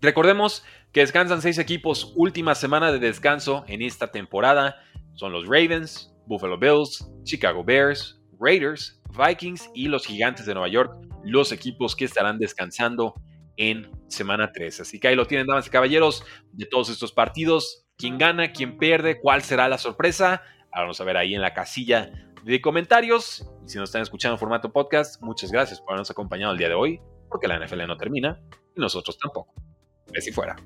Recordemos 0.00 0.64
que 0.92 1.00
descansan 1.00 1.42
seis 1.42 1.58
equipos, 1.58 2.12
última 2.16 2.54
semana 2.54 2.90
de 2.90 2.98
descanso 2.98 3.64
en 3.68 3.82
esta 3.82 4.10
temporada. 4.10 4.76
Son 5.14 5.32
los 5.32 5.44
Ravens, 5.44 6.14
Buffalo 6.26 6.58
Bills, 6.58 7.06
Chicago 7.24 7.62
Bears, 7.62 8.20
Raiders, 8.40 9.00
Vikings 9.16 9.70
y 9.74 9.88
los 9.88 10.06
Gigantes 10.06 10.46
de 10.46 10.54
Nueva 10.54 10.68
York 10.68 11.10
los 11.24 11.52
equipos 11.52 11.96
que 11.96 12.04
estarán 12.04 12.38
descansando 12.38 13.14
en 13.56 13.90
semana 14.08 14.52
3. 14.52 14.80
Así 14.80 14.98
que 14.98 15.08
ahí 15.08 15.16
lo 15.16 15.26
tienen, 15.26 15.46
damas 15.46 15.66
y 15.66 15.70
caballeros, 15.70 16.24
de 16.52 16.66
todos 16.66 16.88
estos 16.88 17.12
partidos. 17.12 17.86
¿Quién 17.96 18.18
gana? 18.18 18.52
¿Quién 18.52 18.78
pierde? 18.78 19.20
¿Cuál 19.20 19.42
será 19.42 19.68
la 19.68 19.78
sorpresa? 19.78 20.42
Vamos 20.74 21.00
a 21.00 21.04
ver 21.04 21.16
ahí 21.16 21.34
en 21.34 21.42
la 21.42 21.52
casilla 21.52 22.10
de 22.42 22.60
comentarios. 22.60 23.46
Y 23.66 23.68
si 23.68 23.78
nos 23.78 23.90
están 23.90 24.02
escuchando 24.02 24.36
en 24.36 24.38
formato 24.38 24.72
podcast, 24.72 25.20
muchas 25.22 25.52
gracias 25.52 25.80
por 25.80 25.90
habernos 25.90 26.10
acompañado 26.10 26.52
el 26.52 26.58
día 26.58 26.68
de 26.68 26.74
hoy, 26.74 27.00
porque 27.28 27.48
la 27.48 27.58
NFL 27.58 27.86
no 27.86 27.96
termina 27.96 28.40
y 28.74 28.80
nosotros 28.80 29.18
tampoco. 29.18 29.69
Si 30.18 30.32
fuera. 30.32 30.56